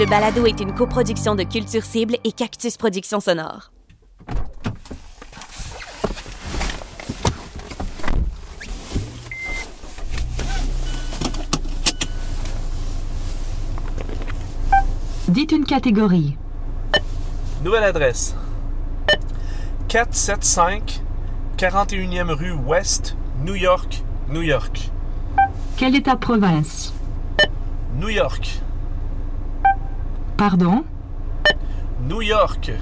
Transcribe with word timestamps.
Ce 0.00 0.06
balado 0.06 0.46
est 0.46 0.58
une 0.60 0.72
coproduction 0.72 1.34
de 1.34 1.42
Culture 1.42 1.84
Cible 1.84 2.16
et 2.24 2.32
Cactus 2.32 2.78
Productions 2.78 3.20
Sonores. 3.20 3.70
Dites 15.28 15.52
une 15.52 15.66
catégorie. 15.66 16.38
Nouvelle 17.62 17.84
adresse. 17.84 18.34
475 19.88 21.02
41e 21.58 22.30
rue 22.30 22.52
Ouest, 22.52 23.16
New 23.44 23.54
York, 23.54 24.02
New 24.30 24.40
York. 24.40 24.90
Quelle 25.76 25.94
est 25.94 26.06
ta 26.06 26.16
province? 26.16 26.94
New 28.00 28.08
York. 28.08 28.62
Pardon? 30.40 30.84
New 32.08 32.22
York. 32.22 32.72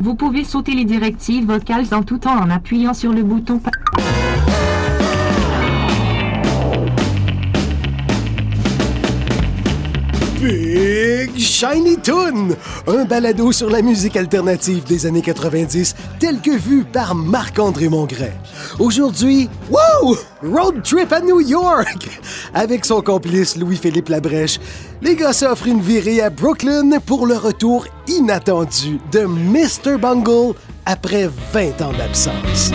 Vous 0.00 0.14
pouvez 0.14 0.42
sauter 0.42 0.72
les 0.72 0.86
directives 0.86 1.44
vocales 1.44 1.84
en 1.92 2.02
tout 2.02 2.16
temps 2.16 2.40
en 2.40 2.48
appuyant 2.48 2.94
sur 2.94 3.12
le 3.12 3.22
bouton. 3.22 3.60
Big 10.44 11.38
Shiny 11.38 11.96
Toon, 11.96 12.50
un 12.86 13.04
balado 13.06 13.50
sur 13.50 13.70
la 13.70 13.80
musique 13.80 14.14
alternative 14.14 14.84
des 14.84 15.06
années 15.06 15.22
90, 15.22 15.94
tel 16.20 16.42
que 16.42 16.50
vu 16.50 16.84
par 16.84 17.14
Marc-André 17.14 17.88
Mongrain. 17.88 18.34
Aujourd'hui, 18.78 19.48
wow! 19.70 20.18
Road 20.42 20.82
trip 20.82 21.10
à 21.14 21.22
New 21.22 21.40
York! 21.40 22.10
Avec 22.52 22.84
son 22.84 23.00
complice 23.00 23.56
Louis-Philippe 23.56 24.10
Labrèche, 24.10 24.60
les 25.00 25.16
gars 25.16 25.32
s'offrent 25.32 25.66
une 25.66 25.80
virée 25.80 26.20
à 26.20 26.28
Brooklyn 26.28 26.90
pour 27.06 27.26
le 27.26 27.38
retour 27.38 27.86
inattendu 28.06 29.00
de 29.12 29.20
Mr. 29.20 29.96
Bungle 29.96 30.54
après 30.84 31.30
20 31.54 31.80
ans 31.80 31.92
d'absence. 31.96 32.70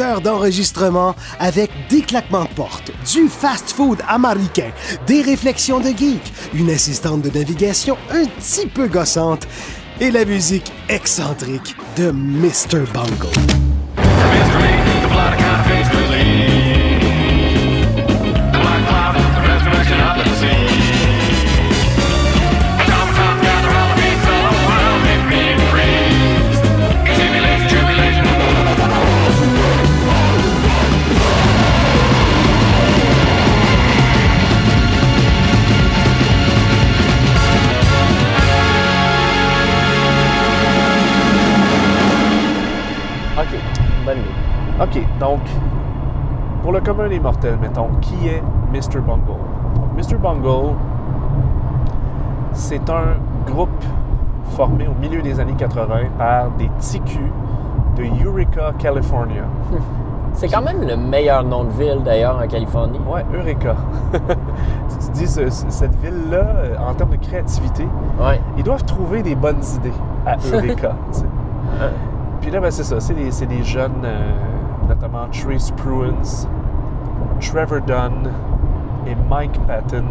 12 0.00 0.06
heures 0.06 0.20
d'enregistrement 0.22 1.14
avec 1.38 1.70
des 1.90 2.00
claquements 2.00 2.44
de 2.44 2.54
porte, 2.54 2.90
du 3.12 3.28
fast-food 3.28 3.98
américain, 4.08 4.70
des 5.06 5.20
réflexions 5.20 5.78
de 5.78 5.88
geek, 5.88 6.22
une 6.54 6.70
assistante 6.70 7.20
de 7.22 7.38
navigation 7.38 7.98
un 8.10 8.24
petit 8.24 8.66
peu 8.66 8.88
gossante 8.88 9.46
et 10.00 10.10
la 10.10 10.24
musique 10.24 10.72
excentrique 10.88 11.76
de 11.98 12.10
Mr. 12.10 12.86
Bungle. 12.94 14.69
OK, 44.80 44.98
donc, 45.18 45.40
pour 46.62 46.72
le 46.72 46.80
commun 46.80 47.08
des 47.08 47.20
mortels, 47.20 47.58
mettons, 47.60 47.88
qui 48.00 48.28
est 48.28 48.42
Mr. 48.72 49.00
Bungle? 49.00 49.38
Mr. 49.96 50.16
Bungle, 50.16 50.74
c'est 52.52 52.88
un 52.88 53.16
groupe 53.46 53.68
formé 54.56 54.86
au 54.88 54.98
milieu 55.00 55.22
des 55.22 55.38
années 55.38 55.54
80 55.56 55.86
par 56.18 56.50
des 56.58 56.68
TQ 56.80 57.18
de 57.96 58.24
Eureka, 58.24 58.72
California. 58.78 59.42
C'est 60.32 60.46
quand 60.48 60.62
même 60.62 60.86
le 60.86 60.96
meilleur 60.96 61.42
nom 61.42 61.64
de 61.64 61.70
ville 61.70 62.02
d'ailleurs 62.04 62.38
en 62.40 62.46
Californie. 62.46 63.00
Ouais, 63.12 63.24
Eureka. 63.36 63.74
tu 64.12 64.96
te 65.08 65.12
dis, 65.12 65.26
ce- 65.26 65.50
ce- 65.50 65.66
cette 65.68 65.94
ville-là, 65.96 66.36
euh, 66.36 66.76
en 66.88 66.94
termes 66.94 67.10
de 67.10 67.16
créativité, 67.16 67.82
Ouais. 68.18 68.40
ils 68.56 68.62
doivent 68.62 68.84
trouver 68.84 69.24
des 69.24 69.34
bonnes 69.34 69.60
idées 69.76 69.92
à 70.24 70.36
Eureka. 70.54 70.92
Puis 72.40 72.50
là, 72.52 72.60
ben, 72.60 72.70
c'est 72.70 72.84
ça. 72.84 73.00
C'est 73.00 73.14
des, 73.14 73.32
c'est 73.32 73.46
des 73.46 73.64
jeunes, 73.64 74.02
euh, 74.04 74.30
notamment 74.90 75.26
Trace 75.32 75.70
Pruins, 75.72 76.46
Trevor 77.40 77.80
Dunn 77.82 78.30
et 79.06 79.14
Mike 79.28 79.58
Patton, 79.66 80.04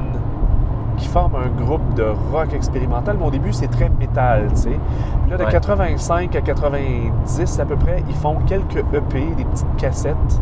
qui 0.98 1.08
forment 1.08 1.36
un 1.36 1.64
groupe 1.64 1.94
de 1.96 2.06
rock 2.32 2.54
expérimental. 2.54 3.18
Mais 3.20 3.26
au 3.28 3.32
début, 3.32 3.54
c'est 3.54 3.68
très 3.68 3.90
métal, 3.90 4.48
tu 4.52 4.56
sais. 4.64 4.80
Puis 5.22 5.32
là, 5.32 5.38
de 5.38 5.44
Ouais. 5.44 5.52
85 5.52 6.36
à 6.36 6.42
90 6.42 7.60
à 7.60 7.66
peu 7.66 7.76
près, 7.76 8.04
ils 8.10 8.16
font 8.16 8.38
quelques 8.46 8.78
EP, 8.94 9.22
des 9.38 9.46
petites 9.46 9.76
cassettes 9.78 10.42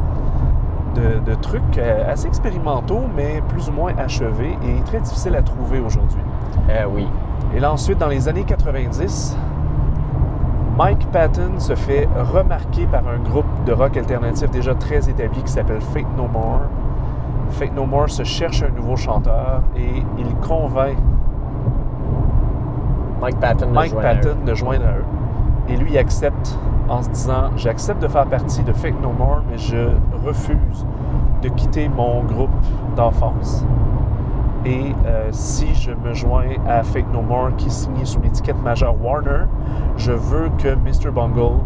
de, 0.95 1.19
de 1.29 1.35
trucs 1.35 1.77
euh, 1.77 2.11
assez 2.11 2.27
expérimentaux, 2.27 3.03
mais 3.15 3.41
plus 3.49 3.69
ou 3.69 3.71
moins 3.71 3.93
achevés 3.97 4.57
et 4.63 4.81
très 4.83 4.99
difficiles 4.99 5.35
à 5.35 5.41
trouver 5.43 5.79
aujourd'hui. 5.79 6.21
Euh, 6.69 6.85
oui. 6.91 7.07
Et 7.55 7.59
là, 7.59 7.71
ensuite, 7.71 7.97
dans 7.99 8.07
les 8.07 8.27
années 8.27 8.43
90, 8.43 9.37
Mike 10.77 11.07
Patton 11.11 11.59
se 11.59 11.73
fait 11.73 12.07
remarquer 12.31 12.85
par 12.85 13.01
un 13.07 13.17
groupe 13.17 13.47
de 13.65 13.73
rock 13.73 13.97
alternatif 13.97 14.51
déjà 14.51 14.75
très 14.75 15.09
établi 15.09 15.41
qui 15.41 15.51
s'appelle 15.51 15.81
Fate 15.81 16.05
No 16.15 16.27
More. 16.27 16.61
Fate 17.49 17.73
No 17.73 17.87
More 17.87 18.07
se 18.11 18.23
cherche 18.23 18.61
un 18.61 18.69
nouveau 18.69 18.95
chanteur 18.95 19.63
et 19.75 20.03
il 20.19 20.35
convainc 20.47 20.95
Mike 23.19 23.39
Patton. 23.39 23.69
de 23.69 23.71
Mike 23.71 23.89
joindre 23.89 24.07
à 24.07 24.13
Patton 24.13 24.29
eux. 24.29 24.45
de 24.45 24.53
joindre 24.53 24.85
à 24.85 24.97
eux. 24.99 25.05
Et 25.67 25.77
lui, 25.77 25.93
il 25.93 25.97
accepte 25.97 26.59
en 26.87 27.01
se 27.01 27.09
disant 27.09 27.49
J'accepte 27.55 27.99
de 27.99 28.07
faire 28.07 28.27
partie 28.27 28.61
de 28.61 28.71
Fate 28.71 29.01
No 29.01 29.11
More, 29.17 29.41
mais 29.49 29.57
je 29.57 29.89
refuse 30.23 30.85
de 31.41 31.49
quitter 31.49 31.89
mon 31.89 32.23
groupe 32.23 32.51
d'enfance. 32.95 33.65
Et 34.67 34.93
euh, 35.05 35.29
si 35.31 35.73
je 35.75 35.91
me 35.91 36.13
joins 36.13 36.57
à 36.67 36.83
Fate 36.83 37.05
No 37.13 37.21
More, 37.21 37.55
qui 37.55 37.67
est 37.67 37.69
signé 37.69 38.03
sous 38.03 38.19
l'étiquette 38.19 38.61
majeure 38.61 39.01
Warner, 39.01 39.45
je 39.95 40.11
veux 40.11 40.49
que 40.57 40.75
Mr. 40.75 41.09
Bungle 41.09 41.61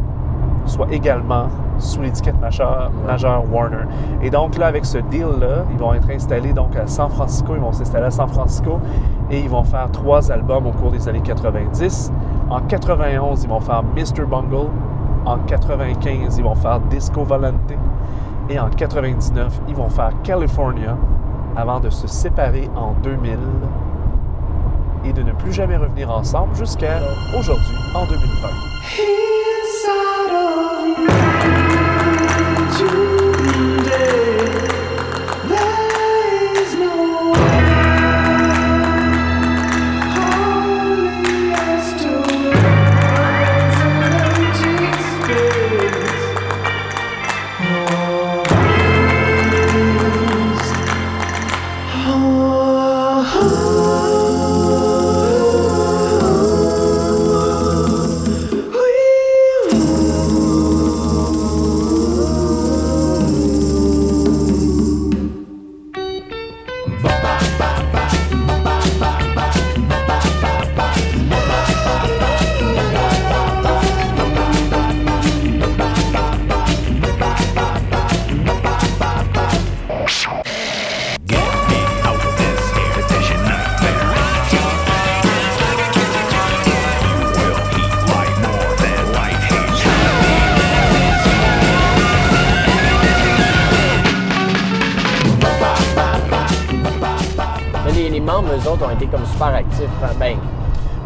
soit 0.67 0.85
également 0.91 1.47
sous 1.79 2.03
l'étiquette 2.03 2.39
majeure, 2.39 2.91
majeure 3.07 3.43
Warner. 3.51 3.85
Et 4.21 4.29
donc 4.29 4.55
là, 4.55 4.67
avec 4.67 4.85
ce 4.85 4.99
deal-là, 4.99 5.65
ils 5.71 5.79
vont 5.79 5.95
être 5.95 6.11
installés 6.11 6.53
donc 6.53 6.75
à 6.75 6.85
San 6.85 7.09
Francisco. 7.09 7.53
Ils 7.55 7.61
vont 7.61 7.71
s'installer 7.71 8.05
à 8.05 8.11
San 8.11 8.27
Francisco 8.27 8.79
et 9.31 9.39
ils 9.39 9.49
vont 9.49 9.63
faire 9.63 9.89
trois 9.89 10.31
albums 10.31 10.67
au 10.67 10.71
cours 10.71 10.91
des 10.91 11.09
années 11.09 11.21
90. 11.21 12.11
En 12.51 12.59
91, 12.61 13.43
ils 13.43 13.49
vont 13.49 13.61
faire 13.61 13.81
Mr. 13.81 14.27
Bungle. 14.29 14.69
En 15.25 15.39
95, 15.39 16.37
ils 16.37 16.43
vont 16.43 16.53
faire 16.53 16.79
Disco 16.81 17.23
Volante. 17.23 17.55
Et 18.47 18.59
en 18.59 18.69
99, 18.69 19.59
ils 19.67 19.75
vont 19.75 19.89
faire 19.89 20.11
California 20.21 20.95
avant 21.55 21.79
de 21.79 21.89
se 21.89 22.07
séparer 22.07 22.69
en 22.75 22.93
2000 23.03 23.37
et 25.05 25.13
de 25.13 25.23
ne 25.23 25.31
plus 25.33 25.51
jamais 25.51 25.77
revenir 25.77 26.11
ensemble 26.11 26.55
jusqu'à 26.55 26.99
aujourd'hui, 27.37 27.75
en 27.95 28.05
2020. 28.05 28.49
Autres, 98.83 98.91
ont 98.91 98.95
été 98.95 99.07
comme 99.07 99.25
super 99.25 99.47
actifs. 99.55 99.89
Ben, 100.19 100.37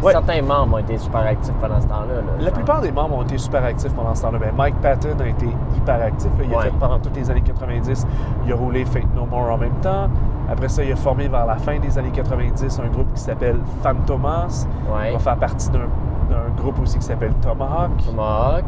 Ouais. 0.02 0.12
certains 0.12 0.42
membres 0.42 0.74
ont 0.74 0.78
été 0.78 0.98
super 0.98 1.22
actifs 1.22 1.54
pendant 1.58 1.80
ce 1.80 1.86
temps-là. 1.86 2.16
là, 2.16 2.44
La 2.44 2.50
plupart 2.50 2.82
des 2.82 2.92
membres 2.92 3.16
ont 3.16 3.22
été 3.22 3.38
super 3.38 3.64
actifs 3.64 3.94
pendant 3.94 4.14
ce 4.14 4.20
temps-là. 4.22 4.38
Ben, 4.38 4.52
Mike 4.54 4.74
Patton 4.82 5.16
a 5.18 5.26
été 5.26 5.46
hyper 5.74 6.02
actif. 6.02 6.30
là. 6.38 6.44
Il 6.46 6.54
a 6.54 6.60
fait 6.60 6.70
pendant 6.78 6.98
toutes 6.98 7.16
les 7.16 7.30
années 7.30 7.40
90. 7.40 8.06
Il 8.46 8.52
a 8.52 8.56
roulé 8.56 8.84
Fate 8.84 9.06
No 9.14 9.24
More 9.24 9.50
en 9.52 9.56
même 9.56 9.72
temps. 9.80 10.08
Après 10.50 10.68
ça, 10.68 10.84
il 10.84 10.92
a 10.92 10.96
formé 10.96 11.28
vers 11.28 11.46
la 11.46 11.56
fin 11.56 11.78
des 11.78 11.96
années 11.98 12.10
90 12.12 12.78
un 12.78 12.88
groupe 12.88 13.10
qui 13.14 13.20
s'appelle 13.22 13.58
Fantomas. 13.82 14.66
Ouais. 14.94 15.08
Il 15.08 15.12
va 15.14 15.18
faire 15.18 15.36
partie 15.36 15.70
d'un 15.70 15.88
d'un 16.30 16.60
groupe 16.62 16.80
aussi 16.82 16.98
qui 16.98 17.04
s'appelle 17.04 17.32
Tomahawk. 17.42 17.90
Tomahawk. 18.04 18.64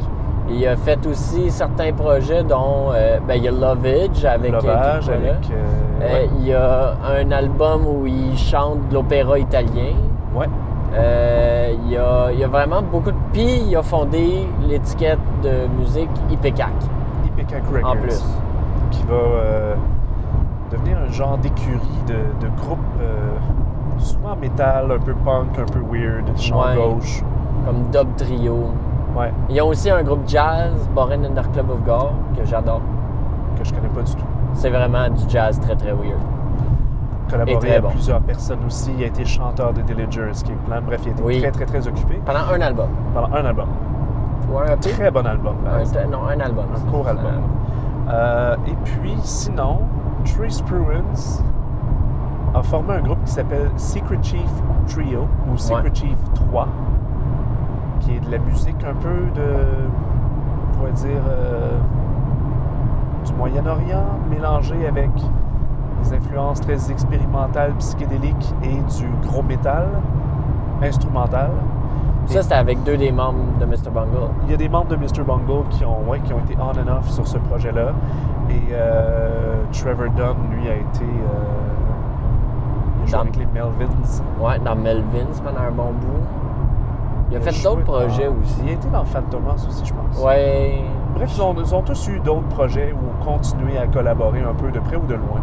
Il 0.51 0.67
a 0.67 0.77
fait 0.77 1.07
aussi 1.07 1.51
certains 1.51 1.93
projets, 1.93 2.43
dont 2.43 2.91
euh, 2.95 3.19
ben, 3.27 3.35
il 3.35 3.45
y 3.45 3.49
a 3.49 3.51
Lovage 3.51 4.25
avec. 4.25 4.53
euh, 4.55 4.57
Lovage 4.57 5.09
avec. 5.11 5.51
euh, 5.51 6.01
ouais. 6.01 6.31
Il 6.39 6.47
y 6.47 6.55
a 6.55 6.95
un 7.21 7.31
album 7.33 7.83
où 7.87 8.07
il 8.07 8.37
chante 8.39 8.89
de 8.89 8.95
l'opéra 8.95 9.39
italien. 9.39 9.93
Ouais. 10.35 10.47
Euh, 10.95 11.75
il, 11.85 11.93
y 11.93 11.97
a, 11.99 12.31
il 12.33 12.39
y 12.39 12.45
a 12.45 12.49
vraiment 12.49 12.81
beaucoup 12.81 13.11
de. 13.11 13.17
Puis 13.35 13.61
il 13.69 13.77
a 13.77 13.83
fondé 13.83 14.47
l'étiquette 14.67 15.19
de 15.43 15.67
musique 15.79 16.09
IPCAC 16.31 16.71
Ipecac 17.27 17.63
Records. 17.71 17.91
en 17.91 17.97
plus. 17.97 18.25
Qui 18.91 19.03
va 19.03 19.17
devenir 20.71 20.97
un 21.07 21.13
genre 21.13 21.37
d'écurie 21.37 21.79
de, 22.07 22.15
de 22.47 22.51
groupe 22.57 22.79
souvent 23.99 24.35
métal, 24.41 24.91
un 24.93 24.99
peu 24.99 25.13
punk, 25.13 25.59
un 25.59 25.65
peu 25.67 25.81
weird, 25.81 26.25
chant 26.39 26.61
Ouais. 26.63 26.75
gauche. 26.77 27.23
Comme 27.67 27.91
Dub 27.91 28.09
Trio. 28.17 28.71
Ouais, 29.17 29.33
Ils 29.49 29.61
ont 29.63 29.69
aussi 29.69 29.91
un 29.91 30.03
groupe 30.03 30.23
jazz, 30.27 30.73
Boren 30.95 31.25
Under 31.25 31.51
Club 31.51 31.71
of 31.71 31.83
Gore, 31.85 32.13
que 32.37 32.45
j'adore. 32.45 32.81
que 33.59 33.65
je 33.65 33.75
connais 33.75 33.89
pas 33.89 34.03
du 34.03 34.15
tout. 34.15 34.25
C'est 34.55 34.71
vraiment 34.71 35.09
du 35.11 35.29
jazz 35.29 35.59
très 35.61 35.75
très 35.77 35.93
weird. 35.93 36.19
Collaboré 37.31 37.81
bon. 37.81 37.89
plusieurs 37.91 38.21
personnes 38.21 38.61
aussi. 38.67 38.91
Il 38.97 39.05
a 39.05 39.07
été 39.09 39.25
chanteur 39.25 39.73
de 39.73 39.83
Dillinger 39.83 40.31
Escape 40.31 40.57
Plan. 40.67 40.81
Bref, 40.87 41.01
il 41.05 41.09
a 41.09 41.13
été 41.13 41.23
Oui. 41.23 41.39
très, 41.41 41.51
très, 41.51 41.67
très 41.67 41.87
occupé 41.89 42.21
Pendant 42.25 42.39
un 42.55 42.61
album. 42.61 42.89
pendant 43.13 43.35
un 43.37 43.45
album. 43.45 43.69
Ou 44.51 44.59
un 44.59 44.67
EP? 44.67 44.91
Très 44.93 45.11
bon 45.11 45.27
album. 45.27 45.57
par 45.65 45.75
Un- 45.75 46.07
non, 46.11 46.21
un 46.29 46.41
album. 46.41 46.65
Un 46.75 46.91
court 46.91 47.07
album. 47.09 47.33
Euh, 48.09 48.57
et 48.67 48.75
puis, 48.85 49.15
sinon, 49.25 49.81
Trace 50.25 50.63
Pruins 50.63 51.43
a 52.55 52.63
formé 52.63 52.95
un 52.95 53.01
groupe 53.03 53.23
qui 53.25 53.33
s'appelle 53.33 53.71
Secret 53.77 54.19
Chief 54.23 54.49
Trio 54.87 55.27
ou 55.53 55.57
Secret 55.59 55.83
Ouais. 55.83 55.91
Chief 55.95 56.17
3, 56.35 56.67
qui 58.09 58.17
est 58.17 58.21
de 58.21 58.31
la 58.31 58.39
musique 58.39 58.83
un 58.85 58.95
peu 58.95 59.09
de, 59.35 59.47
on 60.73 60.77
pourrait 60.79 60.93
dire, 60.93 61.21
euh, 61.29 61.77
du 63.27 63.33
Moyen-Orient, 63.35 64.05
mélangé 64.31 64.87
avec 64.87 65.11
des 66.03 66.15
influences 66.15 66.61
très 66.61 66.91
expérimentales, 66.91 67.73
psychédéliques 67.79 68.55
et 68.63 68.69
du 68.99 69.09
gros 69.29 69.43
métal 69.43 69.87
instrumental. 70.83 71.51
Ça, 72.27 72.43
c'était 72.43 72.55
avec 72.55 72.83
deux 72.85 72.97
des 72.97 73.11
membres 73.11 73.39
de 73.59 73.65
Mr. 73.65 73.91
Bungle. 73.93 74.31
Il 74.45 74.51
y 74.51 74.55
a 74.55 74.57
des 74.59 74.69
membres 74.69 74.89
de 74.89 74.97
Mr. 74.97 75.23
Bungle 75.27 75.67
qui 75.71 75.85
ont, 75.85 76.09
ouais, 76.09 76.21
qui 76.21 76.33
ont 76.35 76.39
été 76.39 76.57
on 76.61 76.71
and 76.71 76.97
off 76.99 77.09
sur 77.09 77.27
ce 77.27 77.39
projet-là. 77.39 77.93
Et 78.51 78.61
euh, 78.73 79.55
Trevor 79.73 80.11
Dunn, 80.17 80.37
lui, 80.53 80.69
a 80.69 80.75
été. 80.75 81.05
euh, 81.05 81.45
il 82.99 83.03
a 83.03 83.07
joué 83.07 83.13
Dans- 83.13 83.21
avec 83.21 83.37
les 83.37 83.47
Melvins. 83.47 84.23
Ouais, 84.41 84.59
dans 84.59 84.77
Melvins 84.77 85.41
pendant 85.43 85.61
un 85.67 85.71
bon 85.71 85.93
bout. 85.93 86.48
Il 87.31 87.37
a 87.37 87.41
fait 87.41 87.63
d'autres 87.63 87.83
projets 87.83 88.27
dans- 88.27 88.33
aussi. 88.41 88.55
Il 88.65 88.69
a 88.71 88.73
été 88.73 88.89
dans 88.89 89.05
Fantomas 89.05 89.55
aussi, 89.69 89.85
je 89.85 89.93
pense. 89.93 90.23
Ouais. 90.25 90.83
Bref, 91.15 91.31
ils 91.35 91.43
ont, 91.43 91.55
ils 91.59 91.75
ont 91.75 91.83
tous 91.83 92.09
eu 92.09 92.21
d'autres 92.21 92.49
projets 92.49 92.93
ou 92.93 93.25
continué 93.25 93.77
à 93.79 93.87
collaborer 93.87 94.41
un 94.41 94.55
peu 94.55 94.71
de 94.71 94.79
près 94.81 94.97
ou 94.97 95.07
de 95.07 95.15
loin. 95.15 95.41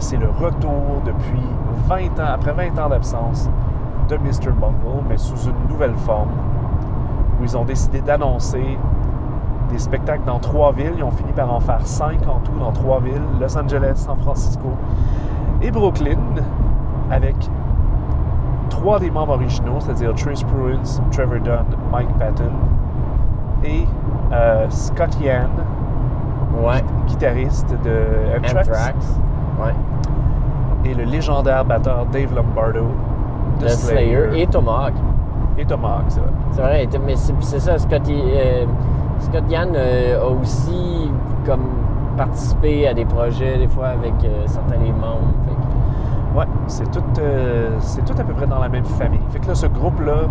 C'est 0.00 0.16
le 0.16 0.28
retour 0.28 1.02
depuis 1.04 1.40
20 1.88 2.20
ans, 2.22 2.32
après 2.34 2.52
20 2.52 2.78
ans 2.82 2.88
d'absence 2.88 3.48
de 4.08 4.16
Mr. 4.16 4.50
Bungle, 4.52 5.04
mais 5.08 5.16
sous 5.16 5.48
une 5.48 5.68
nouvelle 5.68 5.94
forme, 5.94 6.30
où 7.40 7.44
ils 7.44 7.56
ont 7.56 7.64
décidé 7.64 8.00
d'annoncer 8.00 8.78
des 9.70 9.78
spectacles 9.78 10.24
dans 10.26 10.38
trois 10.40 10.72
villes. 10.72 10.94
Ils 10.96 11.04
ont 11.04 11.10
fini 11.12 11.32
par 11.32 11.52
en 11.52 11.60
faire 11.60 11.86
cinq 11.86 12.26
en 12.26 12.40
tout 12.40 12.58
dans 12.58 12.72
trois 12.72 13.00
villes, 13.00 13.22
Los 13.40 13.56
Angeles, 13.56 13.92
San 13.96 14.18
Francisco 14.20 14.68
et 15.62 15.70
Brooklyn, 15.70 16.18
avec 17.10 17.36
trois 18.68 18.98
des 18.98 19.10
membres 19.10 19.34
originaux, 19.34 19.76
c'est-à-dire 19.78 20.14
Trace 20.14 20.42
Pruins, 20.42 21.02
Trevor 21.12 21.40
Dunn, 21.40 21.66
Mike 21.92 22.12
Patton 22.18 22.50
et 23.62 23.86
euh, 24.32 24.66
Scott 24.70 25.16
Yann, 25.20 25.50
Ouais. 26.62 26.82
guitariste 27.06 27.70
de 27.84 28.36
Anthrax. 28.38 29.20
Ouais. 29.60 29.74
et 30.84 30.94
le 30.94 31.04
légendaire 31.04 31.64
batteur 31.64 32.06
Dave 32.06 32.34
Lombardo 32.34 32.86
de 33.60 33.66
The 33.66 33.70
Slayer 33.70 34.40
et 34.40 34.46
Tomahawk. 34.46 34.94
et 35.58 35.64
Tomahawk, 35.64 36.04
c'est 36.08 36.20
vrai. 36.20 36.30
C'est 36.52 36.62
vrai, 36.62 36.88
mais 37.04 37.16
c'est 37.16 37.60
ça, 37.60 37.78
Scott, 37.78 38.02
euh, 38.08 38.64
Scott 39.18 39.44
Yann 39.50 39.72
euh, 39.74 40.20
a 40.20 40.26
aussi 40.26 41.10
comme 41.44 41.66
participé 42.16 42.88
à 42.88 42.94
des 42.94 43.04
projets 43.04 43.58
des 43.58 43.68
fois 43.68 43.88
avec 43.88 44.14
euh, 44.24 44.44
certains 44.46 44.78
des 44.78 44.92
membres. 44.92 45.32
Fait 45.46 46.38
Ouais, 46.38 46.46
c'est 46.68 46.88
tout, 46.92 47.02
c'est 47.80 48.04
tout 48.04 48.14
à 48.16 48.22
peu 48.22 48.32
près 48.32 48.46
dans 48.46 48.60
la 48.60 48.68
même 48.68 48.84
famille. 48.84 49.20
Fait 49.30 49.40
que 49.40 49.48
là, 49.48 49.54
ce 49.56 49.66
groupe-là 49.66 50.28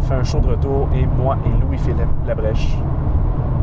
fait 0.00 0.14
un 0.14 0.24
show 0.24 0.40
de 0.40 0.48
retour 0.48 0.88
et 0.92 1.06
moi 1.06 1.36
et 1.46 1.62
Louis-Philippe 1.64 2.08
Labrèche, 2.26 2.76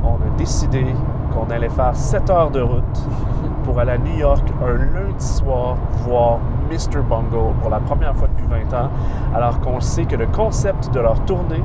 on 0.01 0.15
a 0.15 0.37
décidé 0.37 0.85
qu'on 1.33 1.49
allait 1.51 1.69
faire 1.69 1.95
7 1.95 2.29
heures 2.29 2.51
de 2.51 2.61
route 2.61 3.07
pour 3.63 3.79
aller 3.79 3.91
à 3.91 3.97
New 3.97 4.17
York 4.17 4.43
un 4.63 4.73
lundi 4.73 5.25
soir 5.25 5.77
voir 6.05 6.39
Mr. 6.69 7.01
Bungle 7.01 7.53
pour 7.61 7.69
la 7.69 7.79
première 7.79 8.15
fois 8.15 8.27
depuis 8.27 8.47
20 8.47 8.77
ans, 8.77 8.89
alors 9.33 9.59
qu'on 9.59 9.79
sait 9.79 10.05
que 10.05 10.15
le 10.15 10.27
concept 10.27 10.93
de 10.93 10.99
leur 10.99 11.19
tournée, 11.25 11.63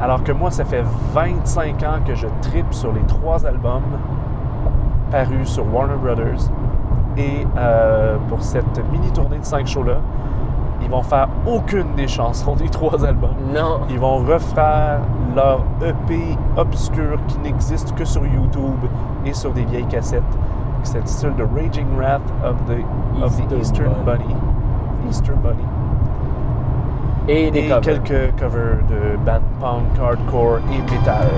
alors 0.00 0.22
que 0.24 0.32
moi, 0.32 0.50
ça 0.50 0.64
fait 0.64 0.84
25 1.12 1.82
ans 1.82 1.98
que 2.06 2.14
je 2.14 2.26
tripe 2.42 2.72
sur 2.72 2.92
les 2.92 3.02
trois 3.02 3.44
albums 3.46 3.82
parus 5.10 5.48
sur 5.48 5.72
Warner 5.72 5.96
Brothers, 5.96 6.50
et 7.16 7.46
euh, 7.56 8.16
pour 8.28 8.42
cette 8.42 8.80
mini 8.90 9.10
tournée 9.10 9.38
de 9.38 9.44
5 9.44 9.66
shows-là, 9.66 9.98
ils 10.82 10.88
vont 10.90 11.02
faire 11.02 11.28
aucune 11.46 11.94
des 11.96 12.08
chansons 12.08 12.54
des 12.56 12.68
trois 12.68 13.04
albums. 13.04 13.34
Non. 13.54 13.80
Ils 13.90 13.98
vont 13.98 14.18
refaire 14.18 15.00
leur 15.34 15.60
EP 15.82 16.36
obscur 16.56 17.18
qui 17.28 17.38
n'existe 17.38 17.94
que 17.94 18.04
sur 18.04 18.24
YouTube 18.26 18.84
et 19.24 19.32
sur 19.32 19.52
des 19.52 19.64
vieilles 19.64 19.86
cassettes, 19.86 20.22
qui 20.82 20.90
s'intitule 20.90 21.34
The 21.36 21.48
Raging 21.56 21.86
Wrath 21.96 22.22
of 22.44 22.56
the, 22.66 23.22
of 23.22 23.36
the 23.36 23.42
Easter 23.42 23.58
Eastern 23.58 23.92
Bunny. 24.04 24.24
Bunny. 24.24 24.36
Easter 25.08 25.32
Bunny. 25.42 25.64
Et 27.28 27.50
des 27.50 27.60
Et 27.60 27.68
covers. 27.68 27.80
quelques 28.02 28.34
covers 28.38 28.78
de 28.88 29.16
band 29.24 29.40
punk, 29.60 29.84
hardcore 30.02 30.58
et 30.72 30.80
metal. 30.92 31.28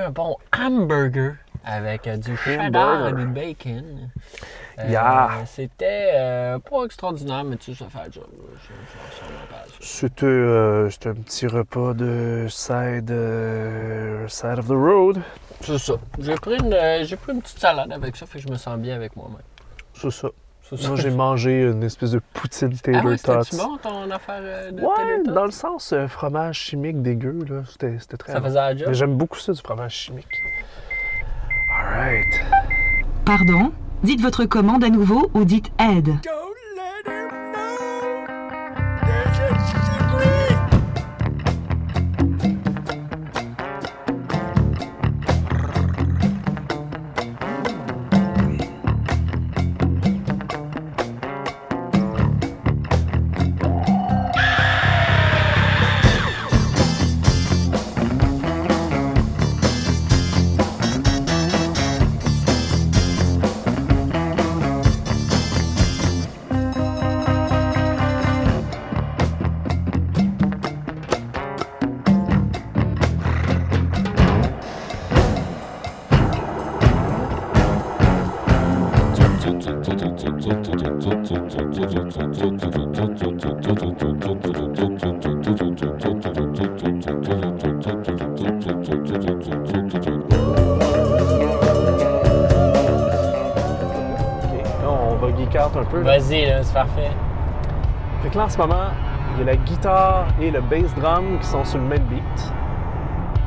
Un 0.00 0.10
bon 0.10 0.36
hamburger 0.56 1.34
avec 1.64 2.06
euh, 2.06 2.16
du 2.16 2.36
cheddar 2.36 3.08
et 3.08 3.12
du 3.12 3.26
bacon. 3.26 4.10
Euh, 4.78 4.88
Yeah. 4.88 5.44
C'était 5.46 6.12
euh, 6.14 6.58
pas 6.58 6.84
extraordinaire, 6.84 7.44
mais 7.44 7.56
tu 7.56 7.74
sais, 7.74 7.84
ça 7.84 7.90
fait 7.90 8.12
job. 8.12 8.26
C'était 9.80 10.26
euh, 10.26 10.90
un 11.06 11.14
petit 11.14 11.46
repas 11.46 11.94
de 11.94 12.46
side, 12.48 13.08
side 14.28 14.58
of 14.58 14.66
the 14.66 14.72
road. 14.72 15.22
C'est 15.62 15.78
ça. 15.78 15.94
J'ai 16.18 16.34
pris, 16.34 16.58
une, 16.58 16.76
j'ai 17.04 17.16
pris 17.16 17.32
une 17.32 17.40
petite 17.40 17.58
salade 17.58 17.90
avec 17.90 18.16
ça, 18.16 18.26
fait 18.26 18.38
que 18.38 18.46
je 18.46 18.52
me 18.52 18.58
sens 18.58 18.78
bien 18.78 18.94
avec 18.94 19.16
moi-même. 19.16 19.38
C'est 19.94 20.10
ça. 20.10 20.28
Moi, 20.72 20.96
j'ai 20.96 21.10
mangé 21.10 21.62
une 21.62 21.82
espèce 21.84 22.10
de 22.10 22.20
poutine 22.34 22.70
tater 22.72 22.98
Ah 23.00 23.06
ouais, 23.06 23.16
tots. 23.18 23.56
bon 23.56 23.76
ton 23.76 24.10
affaire 24.10 24.40
euh, 24.40 24.70
de 24.72 24.82
Ouais, 24.82 25.22
dans 25.32 25.44
le 25.44 25.50
sens 25.52 25.92
euh, 25.92 26.08
fromage 26.08 26.58
chimique 26.58 27.02
dégueu, 27.02 27.38
là. 27.48 27.62
C'était 27.70 27.96
c'était 28.00 28.16
très 28.16 28.32
Ça 28.32 28.40
bon. 28.40 28.46
faisait 28.46 28.56
la 28.58 28.76
job? 28.76 28.86
Mais 28.88 28.94
j'aime 28.94 29.14
beaucoup 29.16 29.38
ça, 29.38 29.52
du 29.52 29.60
fromage 29.60 29.92
chimique. 29.94 30.26
Alright. 31.70 32.26
Pardon? 33.24 33.72
Dites 34.02 34.20
votre 34.20 34.44
commande 34.44 34.82
à 34.84 34.88
nouveau 34.90 35.30
ou 35.34 35.44
dites 35.44 35.70
aide. 35.78 36.08
OK. 36.10 36.30
Un 95.74 95.84
peu. 95.84 96.00
Vas-y, 96.00 96.52
c'est 96.62 96.74
parfait. 96.74 97.10
Fait 98.22 98.28
que 98.28 98.36
là, 98.36 98.44
en 98.44 98.48
ce 98.48 98.58
moment, 98.58 98.90
il 99.34 99.40
y 99.40 99.42
a 99.42 99.46
la 99.46 99.56
guitare 99.56 100.26
et 100.40 100.50
le 100.50 100.60
bass 100.60 100.94
drum 100.94 101.38
qui 101.40 101.46
sont 101.46 101.64
sur 101.64 101.78
le 101.78 101.84
même 101.84 102.04
beat. 102.04 102.52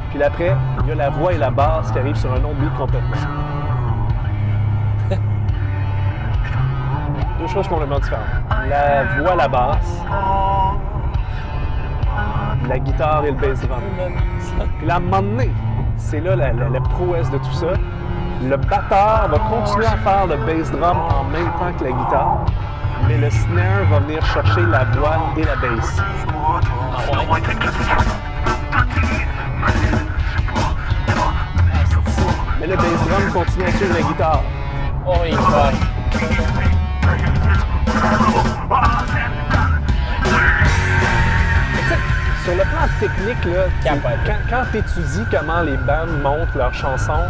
Puis 0.09 0.19
là, 0.19 0.27
après, 0.27 0.55
il 0.83 0.89
y 0.89 0.91
a 0.91 0.95
la 0.95 1.09
voix 1.09 1.33
et 1.33 1.38
la 1.38 1.51
basse 1.51 1.91
qui 1.91 1.99
arrivent 1.99 2.15
sur 2.15 2.31
un 2.31 2.38
autre 2.38 2.55
beat 2.55 2.75
complètement. 2.77 3.38
Deux 7.50 7.56
choses 7.56 7.68
complètement. 7.68 7.98
La 8.70 9.03
voix, 9.18 9.36
la 9.36 9.48
basse, 9.48 10.03
la 12.68 12.77
guitare 12.77 13.25
et 13.25 13.32
le 13.32 13.38
bass 13.38 13.60
drum. 13.62 13.82
Puis 14.77 14.86
là, 14.86 15.00
c'est 15.98 16.20
là 16.20 16.36
la, 16.36 16.79
prouesse 16.79 17.32
de 17.32 17.39
tout 17.39 17.53
ça. 17.53 17.72
Le 18.44 18.56
batteur 18.56 19.29
va 19.32 19.39
continuer 19.50 19.88
à 19.88 19.98
faire 19.98 20.27
le 20.27 20.38
bass 20.46 20.72
drum 20.72 20.96
en 20.96 21.24
même 21.24 21.51
temps 21.58 21.74
que 21.75 21.86
la 21.86 21.91
guitare, 21.91 22.46
mais 23.08 23.18
le 23.18 23.32
snare 23.32 23.86
va 23.89 24.00
venir 24.00 24.24
chercher 24.27 24.62
la 24.62 24.84
voix 24.84 25.18
et 25.36 25.44
la 25.44 25.56
bass. 25.56 26.01
Mais 32.60 32.68
le 32.68 32.75
bass 32.75 33.08
drum 33.08 33.34
continue 33.34 33.65
à 33.65 33.72
suivre 33.72 33.94
la 33.96 34.01
guitare. 34.01 34.44
Fuck. 35.03 35.88
Sur 42.50 42.58
le 42.58 42.63
plan 42.63 42.88
technique, 43.00 43.46
là, 43.46 43.65
quand, 43.84 44.34
quand 44.50 44.63
tu 44.72 44.77
étudies 44.79 45.24
comment 45.29 45.62
les 45.62 45.77
bandes 45.77 46.20
montent 46.24 46.56
leurs 46.56 46.74
chansons, 46.74 47.27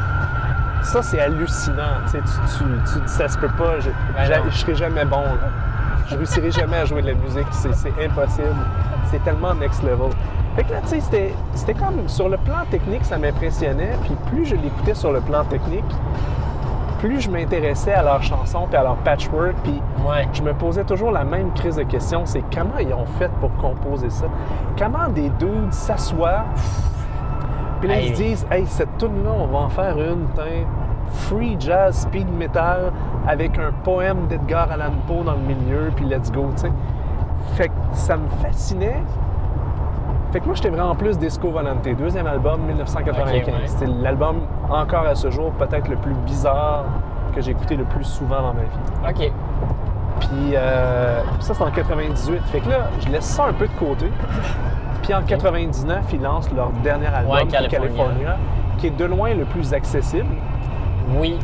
ça 0.82 1.02
c'est 1.02 1.20
hallucinant. 1.20 2.00
Tu, 2.10 2.20
tu, 2.22 2.64
tu, 2.86 3.06
ça 3.06 3.28
se 3.28 3.38
peut 3.38 3.50
pas, 3.58 3.82
je, 3.82 3.90
Ben 4.16 4.42
je 4.50 4.58
serai 4.58 4.76
jamais 4.76 5.04
bon. 5.04 5.24
Là. 5.24 5.50
Je 6.08 6.16
réussirai 6.16 6.52
jamais 6.52 6.78
à 6.78 6.86
jouer 6.86 7.02
de 7.02 7.08
la 7.08 7.16
musique, 7.16 7.48
c'est 7.52 8.06
impossible. 8.06 8.56
C'est 9.12 9.22
tellement 9.26 9.54
next 9.56 9.84
level. 9.84 10.12
Fait 10.56 10.64
que 10.64 10.72
là, 10.72 10.80
tu 10.84 11.02
sais, 11.02 11.34
c'était 11.54 11.74
comme 11.74 12.08
sur 12.08 12.30
le 12.30 12.38
plan 12.38 12.64
technique, 12.72 13.04
ça 13.04 13.18
m'impressionnait. 13.18 13.98
Puis 14.04 14.16
plus 14.32 14.46
je 14.46 14.56
l'écoutais 14.56 14.96
sur 14.96 15.12
le 15.12 15.20
plan 15.20 15.44
technique, 15.44 15.84
plus 17.00 17.22
je 17.22 17.32
m'intéressais 17.32 17.94
à 17.94 18.03
leurs 18.03 18.22
chansons 18.22 18.68
puis 18.68 18.77
à 18.77 18.84
leur 18.84 18.96
patchwork. 18.98 19.56
Puis 19.63 19.82
Ouais. 20.08 20.27
je 20.34 20.44
me 20.44 20.53
posais 20.53 20.84
toujours 20.84 21.12
la 21.12 21.24
même 21.24 21.51
crise 21.53 21.77
de 21.77 21.84
question, 21.84 22.22
c'est 22.25 22.44
comment 22.53 22.77
ils 22.79 22.94
ont 22.94 23.06
fait 23.18 23.32
pour 23.39 23.51
composer 23.58 24.10
ça? 24.10 24.25
Comment 24.77 25.08
des 25.10 25.29
dudes 25.32 25.72
s'assoient, 25.74 26.44
puis 27.79 27.89
là 27.89 28.00
ils 28.00 28.10
se 28.15 28.22
disent, 28.22 28.48
hey, 28.51 28.65
cette 28.68 28.98
tune-là, 28.98 29.32
on 29.38 29.48
va 29.48 29.60
en 29.60 29.70
faire 29.70 29.98
une, 29.98 30.27
free 31.12 31.56
jazz, 31.60 32.01
speed 32.01 32.29
metal, 32.32 32.91
avec 33.27 33.58
un 33.58 33.72
poème 33.84 34.27
d'Edgar 34.27 34.72
Allan 34.72 34.91
Poe 35.08 35.24
dans 35.24 35.34
le 35.34 35.39
milieu, 35.39 35.91
puis 35.96 36.06
let's 36.06 36.32
go, 36.32 36.50
tu 36.56 36.63
sais. 36.63 36.72
Fait 37.56 37.68
que 37.70 37.74
ça 37.94 38.15
me 38.15 38.27
fascinait. 38.44 39.01
Fait 40.31 40.39
que 40.39 40.45
moi, 40.45 40.53
j'étais 40.55 40.69
vraiment 40.69 40.93
plus 40.95 41.17
Disco 41.17 41.50
Volante, 41.50 41.88
deuxième 41.98 42.27
album, 42.27 42.62
1995. 42.62 43.41
Ok, 43.41 43.48
ouais. 43.48 43.53
C'était 43.67 43.88
l'album, 43.88 44.41
encore 44.69 45.05
à 45.07 45.15
ce 45.15 45.31
jour, 45.31 45.51
peut-être 45.53 45.88
le 45.88 45.95
plus 45.95 46.13
bizarre 46.25 46.86
que 47.36 47.41
j'ai 47.41 47.51
écouté 47.51 47.75
le 47.75 47.83
plus 47.86 48.03
souvent 48.03 48.41
dans 48.41 48.53
ma 48.53 48.62
vie. 48.62 49.09
OK. 49.24 49.31
Puis 50.19 50.55
euh, 50.55 51.21
ça, 51.39 51.53
c'est 51.53 51.63
en 51.63 51.71
98. 51.71 52.41
Fait 52.48 52.59
que 52.59 52.69
là, 52.69 52.89
je 53.00 53.09
laisse 53.09 53.25
ça 53.25 53.45
un 53.45 53.53
peu 53.53 53.67
de 53.67 53.74
côté. 53.74 54.12
Puis 55.01 55.13
en 55.13 55.24
99, 55.24 56.03
ils 56.13 56.21
lancent 56.21 56.51
leur 56.51 56.69
dernier 56.83 57.07
album, 57.07 57.33
Ouais. 57.33 57.45
California, 57.48 58.38
qui 58.77 58.88
est 58.88 58.98
de 58.98 59.05
loin 59.05 59.33
le 59.33 59.45
plus 59.45 59.74
accessible. 59.74 60.27
Oui, 61.17 61.39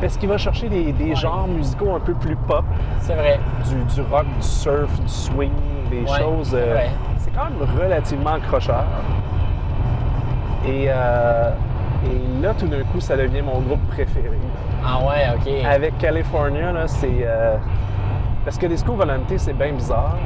Parce 0.00 0.16
qu'il 0.18 0.28
va 0.28 0.36
chercher 0.36 0.68
des, 0.68 0.92
des 0.92 1.14
genres 1.14 1.48
musicaux 1.48 1.94
un 1.94 2.00
peu 2.00 2.12
plus 2.14 2.36
pop, 2.36 2.64
c'est 3.00 3.14
vrai. 3.14 3.40
du, 3.66 3.74
du 3.94 4.00
rock, 4.02 4.26
du 4.36 4.42
surf, 4.42 5.00
du 5.00 5.08
swing, 5.08 5.50
des 5.90 6.00
Ouais, 6.02 6.18
choses. 6.18 6.50
c'est 6.50 6.56
euh, 6.56 6.86
c'est 7.18 7.30
quand 7.30 7.44
même 7.44 7.80
relativement 7.82 8.34
accrocheur. 8.34 8.84
Et, 10.66 10.86
euh, 10.88 11.50
et 12.04 12.42
là, 12.42 12.52
tout 12.58 12.66
d'un 12.66 12.82
coup, 12.82 13.00
ça 13.00 13.16
devient 13.16 13.40
mon 13.42 13.60
groupe 13.60 13.86
préféré. 13.88 14.38
Ah 14.84 14.98
ouais, 14.98 15.34
OK. 15.34 15.64
Avec 15.64 15.96
California, 15.98 16.72
là, 16.72 16.86
c'est. 16.88 17.08
euh, 17.22 17.56
Parce 18.44 18.58
que 18.58 18.66
Disco 18.66 18.92
Volante, 18.92 19.32
c'est 19.38 19.54
bien 19.56 19.72
bizarre. 19.72 20.16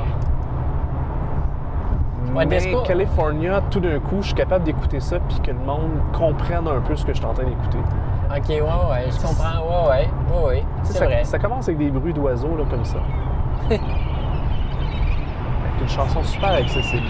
Ouais, 2.34 2.44
Mais 2.46 2.58
Disco- 2.58 2.82
California, 2.82 3.60
tout 3.70 3.80
d'un 3.80 3.98
coup, 3.98 4.16
je 4.20 4.26
suis 4.26 4.34
capable 4.34 4.64
d'écouter 4.64 5.00
ça 5.00 5.18
puis 5.20 5.38
que 5.40 5.50
le 5.50 5.58
monde 5.58 5.90
comprenne 6.12 6.66
un 6.68 6.80
peu 6.80 6.94
ce 6.96 7.04
que 7.04 7.12
je 7.12 7.18
suis 7.18 7.26
en 7.26 7.32
train 7.34 7.44
d'écouter. 7.44 7.78
OK, 8.30 8.48
ouais, 8.48 8.60
ouais, 8.60 9.10
je 9.10 9.20
comprends. 9.26 9.58
Ouais, 9.60 9.88
ouais, 9.90 10.08
ouais, 10.32 10.44
ouais. 10.46 10.64
C'est 10.84 10.92
ça, 10.92 11.04
vrai. 11.06 11.24
ça 11.24 11.38
commence 11.40 11.66
avec 11.68 11.78
des 11.78 11.90
bruits 11.90 12.12
d'oiseaux, 12.14 12.56
là, 12.56 12.64
comme 12.70 12.84
ça. 12.84 12.98
avec 13.70 13.80
une 15.80 15.88
chanson 15.88 16.22
super 16.22 16.50
accessible. 16.50 17.02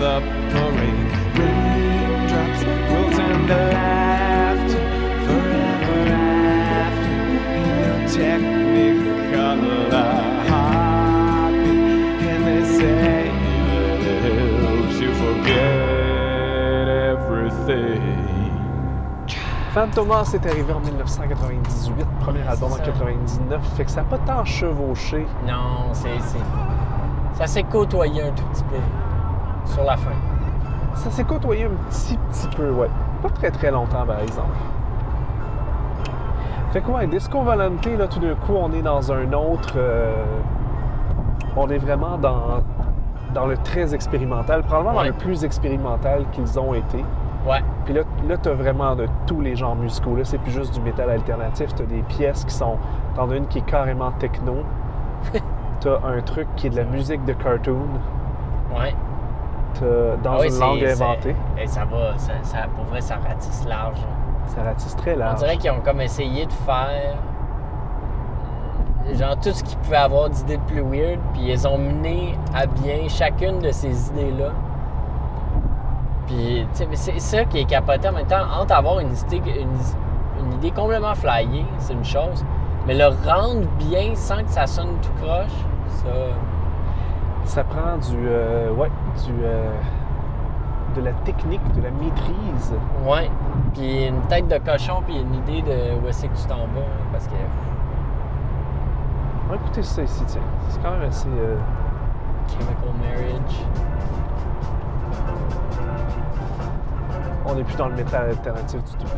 The 0.00 0.20
parade. 0.50 1.10
Raindrops 1.36 2.60
will 2.64 3.10
turn 3.16 3.40
to 3.46 3.54
laughter 3.74 4.84
forever 5.26 6.00
after. 6.80 7.18
In 7.60 7.90
technicolor 8.08 10.00
heartbeat, 10.48 12.24
and 12.32 12.42
they 12.46 12.62
say 12.78 13.28
it 13.28 14.60
helps 14.64 14.96
you 15.00 15.10
forget 15.14 16.86
everything? 17.12 18.02
Fantomas 19.74 20.32
est 20.34 20.46
arrivé 20.46 20.72
en 20.72 20.80
1998, 20.80 22.06
premier 22.20 22.42
album 22.48 22.72
en 22.72 22.76
c'est 22.76 22.84
ça. 22.86 22.92
99, 22.92 23.60
fait 23.76 23.84
que 23.84 23.90
ça 23.90 24.00
n'a 24.02 24.08
pas 24.08 24.18
tant 24.18 24.44
chevauché. 24.44 25.26
Non, 25.46 25.92
c'est. 25.92 26.08
c'est- 26.26 26.38
Ça 27.38 27.46
s'est 27.46 27.62
côtoyé 27.62 28.22
un 28.22 28.32
tout 28.32 28.42
petit 28.52 28.64
peu 28.64 28.76
sur 29.70 29.84
la 29.84 29.96
fin. 29.96 30.10
Ça 30.94 31.10
s'est 31.10 31.24
côtoyé 31.24 31.64
un 31.64 31.88
petit, 31.88 32.16
petit 32.30 32.48
peu, 32.56 32.70
ouais. 32.70 32.88
Pas 33.22 33.30
très, 33.30 33.50
très 33.50 33.70
longtemps, 33.70 34.04
par 34.06 34.20
exemple. 34.20 34.48
Fait 36.72 36.80
que, 36.80 36.90
ouais, 36.90 37.06
Disco 37.06 37.40
Volante, 37.42 37.84
là, 37.86 38.06
tout 38.06 38.20
d'un 38.20 38.34
coup, 38.34 38.54
on 38.54 38.72
est 38.72 38.82
dans 38.82 39.10
un 39.12 39.32
autre... 39.32 39.74
euh, 39.76 40.24
on 41.56 41.68
est 41.68 41.78
vraiment 41.78 42.16
dans, 42.16 42.62
dans 43.34 43.46
le 43.46 43.56
très 43.58 43.94
expérimental, 43.94 44.62
probablement 44.62 44.94
dans 44.94 45.02
le 45.02 45.12
plus 45.12 45.44
expérimental 45.44 46.24
qu'ils 46.32 46.58
ont 46.58 46.74
été. 46.74 47.04
Ouais. 47.46 47.62
Puis 47.84 47.94
là, 47.94 48.02
là 48.28 48.36
tu 48.36 48.48
as 48.48 48.54
vraiment 48.54 48.94
de 48.94 49.06
tous 49.26 49.40
les 49.40 49.56
genres 49.56 49.76
musicaux. 49.76 50.14
Là, 50.16 50.24
c'est 50.24 50.38
plus 50.38 50.52
juste 50.52 50.74
du 50.74 50.80
métal 50.80 51.10
alternatif. 51.10 51.74
Tu 51.74 51.82
as 51.82 51.86
des 51.86 52.02
pièces 52.02 52.44
qui 52.44 52.54
sont... 52.54 52.76
T'en 53.16 53.30
as 53.30 53.36
une 53.36 53.46
qui 53.46 53.58
est 53.58 53.66
carrément 53.66 54.12
techno. 54.12 54.58
tu 55.80 55.88
as 55.88 56.00
un 56.04 56.20
truc 56.20 56.46
qui 56.56 56.66
est 56.66 56.70
de 56.70 56.76
la 56.76 56.84
musique 56.84 57.24
de 57.24 57.32
cartoon. 57.32 57.88
Ouais. 58.78 58.94
T'as 59.74 60.16
dans 60.22 60.32
Ah 60.32 60.38
oui, 60.40 60.48
une 60.48 60.58
langue 60.60 60.84
inventée. 60.84 61.36
Et 61.58 61.66
ça 61.66 61.84
va, 61.84 62.16
ça, 62.18 62.32
ça- 62.42 62.66
pour 62.74 62.84
vrai, 62.86 63.00
ça 63.00 63.16
ratisse 63.16 63.64
large. 63.68 63.98
Ça 64.46 64.62
ratisse 64.62 64.96
très 64.96 65.14
On 65.14 65.18
large. 65.18 65.38
dirait 65.38 65.56
qu'ils 65.56 65.70
ont 65.70 65.80
comme 65.80 66.00
essayé 66.00 66.46
de 66.46 66.52
faire 66.52 67.16
euh, 69.08 69.14
genre 69.14 69.36
tout 69.40 69.52
ce 69.52 69.62
qu'ils 69.62 69.78
pouvaient 69.78 69.96
avoir 69.96 70.28
d'idées 70.28 70.56
de 70.56 70.62
plus 70.62 70.82
weird, 70.82 71.18
puis 71.32 71.42
ils 71.52 71.66
ont 71.68 71.78
mené 71.78 72.36
à 72.54 72.66
bien 72.66 73.08
chacune 73.08 73.60
de 73.60 73.70
ces 73.70 74.08
idées-là. 74.08 74.50
Puis, 76.26 76.66
tu 76.72 76.78
sais, 76.78 76.86
mais 76.88 76.96
c'est 76.96 77.18
ça 77.18 77.44
qui 77.44 77.58
est 77.60 77.64
capoté 77.64 78.08
en 78.08 78.12
même 78.12 78.26
temps, 78.26 78.44
entre 78.60 78.74
avoir 78.74 79.00
une 79.00 79.08
idée, 79.12 79.38
une, 79.60 80.44
une 80.46 80.52
idée 80.54 80.70
complètement 80.70 81.14
flyée, 81.14 81.64
c'est 81.78 81.92
une 81.92 82.04
chose, 82.04 82.44
mais 82.86 82.94
le 82.94 83.06
rendre 83.06 83.66
bien 83.78 84.14
sans 84.14 84.42
que 84.44 84.50
ça 84.50 84.66
sonne 84.66 84.94
tout 85.02 85.10
croche, 85.24 85.50
ça. 85.88 86.08
Ça 87.50 87.64
prend 87.64 87.96
du, 87.96 88.16
euh, 88.28 88.70
ouais, 88.74 88.92
du, 89.26 89.32
euh, 89.42 89.72
de 90.94 91.00
la 91.00 91.10
technique, 91.24 91.60
de 91.72 91.82
la 91.82 91.90
maîtrise. 91.90 92.72
Ouais. 93.04 93.28
Puis 93.74 94.06
une 94.06 94.20
tête 94.28 94.46
de 94.46 94.56
cochon, 94.58 95.02
puis 95.04 95.18
une 95.18 95.34
idée 95.34 95.60
de 95.62 96.00
où 96.00 96.06
est-ce 96.06 96.26
que 96.26 96.36
tu 96.36 96.46
t'en 96.46 96.58
vas, 96.58 96.62
hein, 96.78 97.08
parce 97.10 97.26
que. 97.26 97.32
On 99.46 99.50
va 99.50 99.56
écouter 99.56 99.82
ça 99.82 100.02
ici, 100.02 100.22
tiens. 100.28 100.40
C'est 100.68 100.80
quand 100.80 100.92
même 100.92 101.08
assez. 101.08 101.26
euh, 101.26 101.56
Chemical 102.46 102.94
Marriage. 103.00 103.64
On 107.46 107.54
n'est 107.56 107.64
plus 107.64 107.76
dans 107.76 107.88
le 107.88 107.96
métal 107.96 108.28
alternatif 108.28 108.80
du 108.84 108.92
tout. 108.92 109.12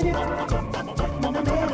Fait 0.00 1.67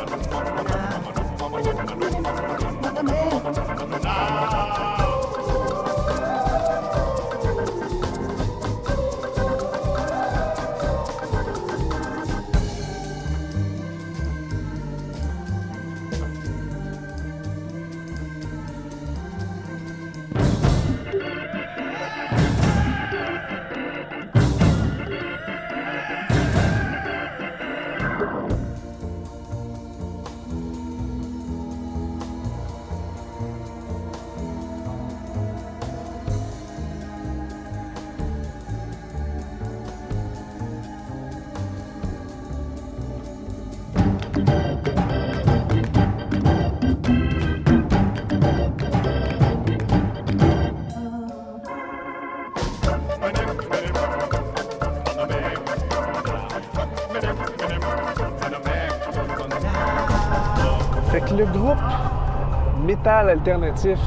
métal 63.05 63.29
alternatif 63.29 63.99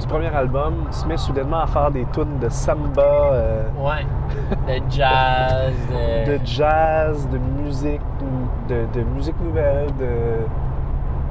du 0.00 0.06
premier 0.06 0.34
album 0.34 0.86
se 0.90 1.06
met 1.06 1.18
soudainement 1.18 1.60
à 1.60 1.66
faire 1.66 1.90
des 1.90 2.06
tunes 2.14 2.38
de 2.40 2.48
samba, 2.48 3.02
euh, 3.02 3.62
Ouais. 3.78 4.06
De 4.66 4.82
jazz, 4.90 5.74
de. 5.90 6.32
de 6.38 6.40
jazz, 6.46 7.28
de 7.28 7.36
musique, 7.62 8.00
de, 8.68 8.86
de 8.98 9.04
musique 9.04 9.38
nouvelle, 9.42 9.86
de... 9.98 10.46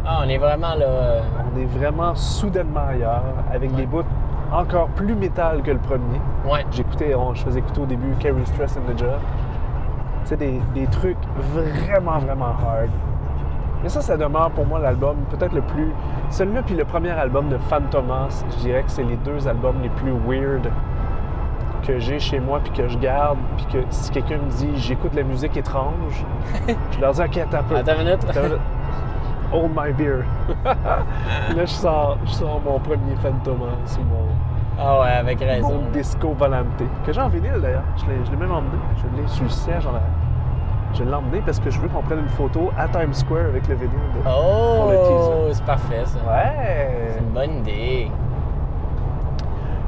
Ah, 0.06 0.20
on 0.24 0.30
est 0.30 0.38
vraiment 0.38 0.76
là. 0.76 0.86
euh, 0.86 1.22
On 1.56 1.60
est 1.60 1.66
vraiment 1.66 2.14
soudainement 2.14 2.86
ailleurs, 2.92 3.24
avec 3.52 3.74
des 3.76 3.88
bouts 3.88 4.04
encore 4.54 4.88
plus 4.90 5.16
métal 5.16 5.64
que 5.64 5.72
le 5.72 5.80
premier. 5.80 6.22
Ouais. 6.48 6.64
J'écoutais, 6.72 7.16
on- 7.16 7.34
je 7.34 7.44
faisais 7.44 7.60
écouter 7.60 7.82
au 7.82 7.86
début 7.88 8.12
Carrie 8.20 8.46
Stress 8.46 8.78
and 8.78 8.94
the 8.94 8.98
Job. 9.00 9.10
Tu 10.24 10.28
sais, 10.28 10.38
des, 10.38 10.62
des 10.76 10.86
trucs 10.88 11.18
vraiment, 11.56 12.20
vraiment 12.20 12.46
hard. 12.64 12.90
Mais 13.84 13.90
ça, 13.90 14.02
ça 14.02 14.16
demeure 14.18 14.52
pour 14.52 14.66
moi 14.66 14.80
l'album 14.80 15.18
peut-être 15.30 15.54
le 15.54 15.62
plus. 15.62 15.92
Celui-là, 16.30 16.62
puis 16.64 16.76
le 16.76 16.86
premier 16.86 17.12
album 17.12 17.50
de 17.50 17.58
Fantomas, 17.58 18.44
je 18.52 18.56
dirais 18.58 18.84
que 18.84 18.92
c'est 18.92 19.04
les 19.04 19.18
deux 19.18 19.48
albums 19.48 19.76
les 19.82 19.90
plus 19.90 20.12
weird 20.28 20.70
que 21.86 21.98
j'ai 21.98 22.20
chez 22.20 22.40
moi, 22.40 22.60
puis 22.64 22.72
que 22.74 22.88
je 22.88 22.98
garde, 23.00 23.40
puis 23.58 23.66
que 23.66 23.78
si 23.90 24.12
quelqu'un 24.12 24.38
me 24.38 24.50
dit 24.52 24.70
j'écoute 24.76 25.12
de 25.14 25.18
la 25.18 25.24
musique 25.24 25.58
étrange, 25.58 26.24
je 26.92 27.00
leur 27.02 27.14
dis 27.14 27.22
ok, 27.22 27.38
attends 27.38 27.58
un 27.58 27.64
peu. 27.64 27.76
Attends 27.76 27.94
une 27.94 28.06
minute. 28.06 28.26
Hold 29.52 29.72
my 29.76 29.92
beer. 29.92 30.24
Là, 30.66 30.86
je 31.58 31.66
sors, 31.66 32.18
je 32.26 32.32
sors 32.32 32.62
mon 32.64 32.80
premier 32.80 33.16
Fantomas 33.22 33.98
mon, 34.10 34.28
Ah 34.80 35.02
ouais, 35.02 35.10
avec 35.10 35.40
raison. 35.40 35.68
mon 35.70 35.90
Disco 35.92 36.34
Volante, 36.38 36.68
que 37.06 37.12
j'ai 37.12 37.20
en 37.20 37.28
vinyle 37.28 37.60
d'ailleurs. 37.62 37.84
Je 37.98 38.06
l'ai, 38.06 38.26
je 38.26 38.32
l'ai 38.32 38.38
même 38.38 38.52
emmené. 38.52 38.78
Je 38.96 39.22
l'ai 39.22 39.28
sur 39.28 39.44
le 39.44 39.50
siège 39.50 39.86
en 39.86 39.90
arrière. 39.90 40.04
Je 41.04 41.10
l'ai 41.10 41.16
emmené 41.16 41.42
parce 41.46 41.60
que 41.60 41.70
je 41.70 41.80
veux 41.80 41.88
qu'on 41.88 42.02
prenne 42.02 42.20
une 42.20 42.30
photo 42.30 42.72
à 42.78 42.88
Times 42.88 43.14
Square 43.14 43.46
avec 43.46 43.68
le 43.68 43.76
vinyle. 43.76 43.90
de- 44.16 44.22
pour 44.24 44.92
le 44.92 44.98
Oh, 44.98 45.46
teaser. 45.48 45.54
c'est 45.56 45.66
parfait 45.66 46.04
ça. 46.06 46.20
Ouais! 46.20 47.10
C'est 47.14 47.20
une 47.20 47.30
bonne 47.34 47.58
idée. 47.60 48.12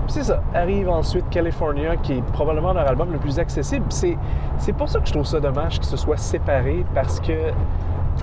Puis 0.06 0.14
c'est 0.14 0.24
ça. 0.24 0.42
Arrive 0.54 0.90
ensuite 0.90 1.30
California, 1.30 1.96
qui 1.98 2.14
est 2.14 2.22
probablement 2.34 2.74
leur 2.74 2.88
album 2.88 3.12
le 3.12 3.20
plus 3.20 3.40
accessible. 3.40 3.86
C'est, 3.90 4.18
c'est 4.58 4.74
pour 4.74 4.90
ça 4.90 5.00
que 5.00 5.08
je 5.08 5.14
trouve 5.14 5.26
ça 5.26 5.40
dommage 5.40 5.80
que 5.80 5.86
ce 5.86 5.96
soit 5.98 6.18
séparé, 6.18 6.86
parce 6.94 7.20
que 7.20 7.52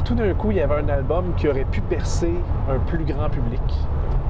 tout 0.05 0.15
d'un 0.15 0.35
coup, 0.35 0.51
il 0.51 0.59
y 0.59 0.61
avait 0.61 0.75
un 0.83 0.89
album 0.89 1.33
qui 1.37 1.49
aurait 1.49 1.65
pu 1.65 1.81
percer 1.81 2.35
un 2.71 2.79
plus 2.81 3.05
grand 3.05 3.29
public. 3.31 3.63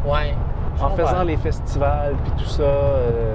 Ouais. 0.06 0.34
En 0.80 0.90
faisant 0.90 1.22
les 1.24 1.36
festivals, 1.36 2.14
puis 2.24 2.32
tout 2.38 2.48
ça, 2.48 2.62
euh, 2.62 3.34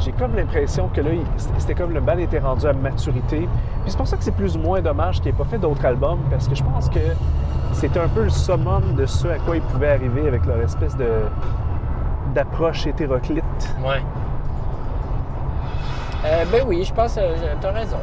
j'ai 0.00 0.12
comme 0.12 0.34
l'impression 0.36 0.88
que 0.94 1.00
là, 1.00 1.10
c'était 1.36 1.74
comme 1.74 1.92
le 1.92 2.00
band 2.00 2.18
était 2.18 2.38
rendu 2.38 2.66
à 2.66 2.72
maturité. 2.72 3.48
Puis 3.82 3.88
c'est 3.88 3.96
pour 3.96 4.06
ça 4.06 4.16
que 4.16 4.24
c'est 4.24 4.32
plus 4.34 4.56
ou 4.56 4.60
moins 4.60 4.80
dommage 4.80 5.20
qu'il 5.20 5.32
n'ait 5.32 5.38
pas 5.38 5.44
fait 5.44 5.58
d'autres 5.58 5.84
albums, 5.84 6.20
parce 6.30 6.46
que 6.48 6.54
je 6.54 6.62
pense 6.62 6.88
que 6.88 7.00
c'était 7.72 8.00
un 8.00 8.08
peu 8.08 8.24
le 8.24 8.30
summum 8.30 8.94
de 8.96 9.06
ce 9.06 9.28
à 9.28 9.38
quoi 9.38 9.56
ils 9.56 9.62
pouvaient 9.62 9.92
arriver 9.92 10.26
avec 10.28 10.44
leur 10.46 10.60
espèce 10.60 10.96
de 10.96 11.08
d'approche 12.34 12.86
hétéroclite. 12.86 13.74
Ouais. 13.84 14.02
Euh, 16.24 16.44
ben 16.50 16.64
oui, 16.66 16.84
je 16.84 16.92
pense 16.92 17.14
que 17.14 17.20
t'as 17.60 17.70
raison. 17.70 17.98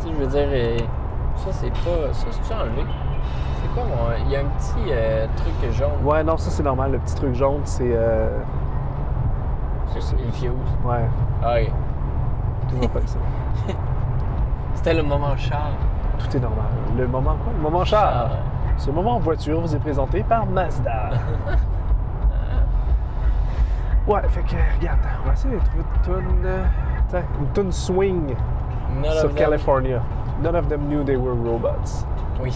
Tu 0.00 0.06
sais, 0.06 0.14
je 0.14 0.24
veux 0.24 0.26
dire, 0.26 0.48
euh, 0.48 0.78
ça 1.36 1.52
c'est 1.52 1.70
pas. 1.70 2.12
Ça 2.12 2.26
c'est-tu 2.30 2.52
enlevé? 2.52 2.84
C'est 3.60 3.74
quoi 3.74 3.84
mon. 3.84 4.24
Il 4.24 4.32
y 4.32 4.36
a 4.36 4.40
un 4.40 4.44
petit 4.44 4.90
euh, 4.90 5.26
truc 5.36 5.72
jaune. 5.72 5.90
Ouais, 6.04 6.22
non, 6.22 6.36
ça 6.36 6.50
c'est 6.50 6.62
normal. 6.62 6.92
Le 6.92 6.98
petit 6.98 7.14
truc 7.14 7.34
jaune, 7.34 7.60
c'est. 7.64 7.98
Infuse. 9.96 10.50
Ouais, 10.84 11.08
Ah 11.42 11.54
oui. 11.56 11.68
tout 12.68 12.76
va 12.76 12.88
pas 12.88 12.98
avec 12.98 13.08
ça. 13.08 13.18
C'était 14.74 14.94
le 14.94 15.02
moment 15.02 15.36
Charles. 15.36 15.72
Tout 16.18 16.36
est 16.36 16.40
normal. 16.40 16.64
Le 16.96 17.06
moment 17.06 17.36
quoi? 17.42 17.52
Le 17.56 17.62
moment 17.62 17.84
char. 17.84 18.12
Ah. 18.12 18.28
Ce 18.76 18.90
moment 18.90 19.16
en 19.16 19.20
voiture 19.20 19.60
vous 19.60 19.74
est 19.74 19.78
présenté 19.78 20.22
par 20.24 20.46
Mazda. 20.46 21.10
ouais, 24.06 24.20
fait 24.28 24.42
que, 24.42 24.56
regarde, 24.80 24.98
on 25.22 25.26
va 25.28 25.32
essayer 25.32 25.54
de 25.54 26.02
trouver 26.02 26.20
une 26.22 26.44
euh, 26.46 26.64
tiens, 27.08 27.22
une 27.40 27.48
tune 27.52 27.72
swing 27.72 28.34
None 29.02 29.12
sur 29.12 29.28
them- 29.28 29.34
California. 29.36 30.00
None 30.42 30.56
of 30.56 30.68
them 30.68 30.88
knew 30.88 31.04
they 31.04 31.16
were 31.16 31.34
robots. 31.34 32.04
Oui. 32.42 32.52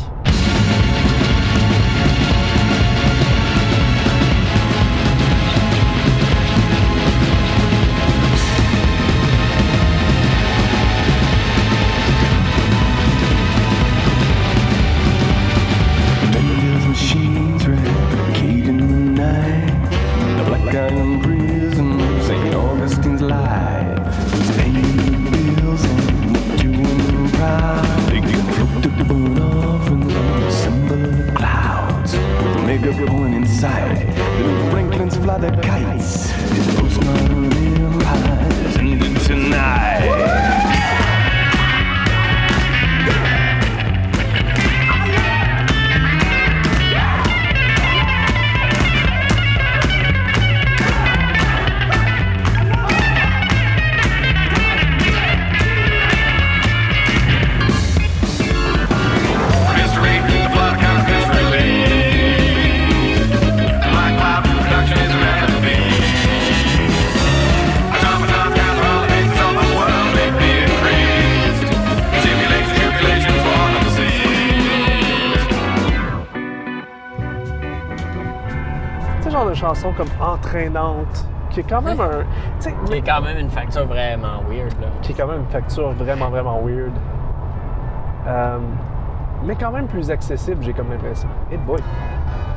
De 79.49 79.55
chanson 79.55 79.93
comme 79.97 80.09
entraînante, 80.21 81.27
qui 81.51 81.61
est 81.61 81.69
quand 81.69 81.83
même 81.83 82.01
un. 82.01 82.25
Qui 82.61 82.95
est 82.95 83.03
quand 83.03 83.23
même 83.23 83.39
une 83.39 83.51
facture 83.51 83.87
vraiment 83.87 84.43
weird. 84.49 84.73
Là. 84.81 84.89
qui 85.03 85.13
est 85.13 85.15
quand 85.15 85.27
même 85.27 85.41
une 85.41 85.51
facture 85.51 85.91
vraiment, 85.93 86.29
vraiment 86.31 86.61
weird. 86.63 86.93
Euh, 88.27 88.59
mais 89.45 89.55
quand 89.55 89.71
même 89.71 89.87
plus 89.87 90.11
accessible, 90.11 90.63
j'ai 90.63 90.73
comme 90.73 90.91
l'impression. 90.91 91.29
Et 91.51 91.57
boy, 91.57 91.79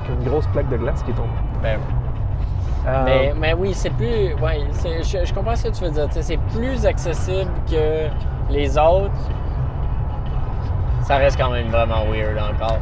qu'une 0.06 0.24
grosse 0.24 0.48
plaque 0.48 0.70
de 0.70 0.78
glace 0.78 1.04
qui 1.04 1.14
tombe. 1.14 1.28
Ben, 1.62 1.80
Euh, 2.88 3.04
mais, 3.06 3.34
mais 3.40 3.54
oui, 3.54 3.74
c'est 3.76 3.92
plus. 3.92 4.34
Ouais, 4.42 4.66
je, 4.84 5.24
je 5.24 5.34
comprends 5.34 5.56
ce 5.56 5.68
que 5.68 5.76
tu 5.76 5.84
veux 5.84 5.92
dire. 5.92 6.08
C'est 6.10 6.40
plus 6.56 6.84
accessible 6.86 7.52
que 7.70 8.08
les 8.50 8.76
autres. 8.78 9.12
Ça 11.04 11.18
reste 11.18 11.38
quand 11.40 11.52
même 11.52 11.68
vraiment 11.68 12.06
weird 12.12 12.38
encore. 12.38 12.80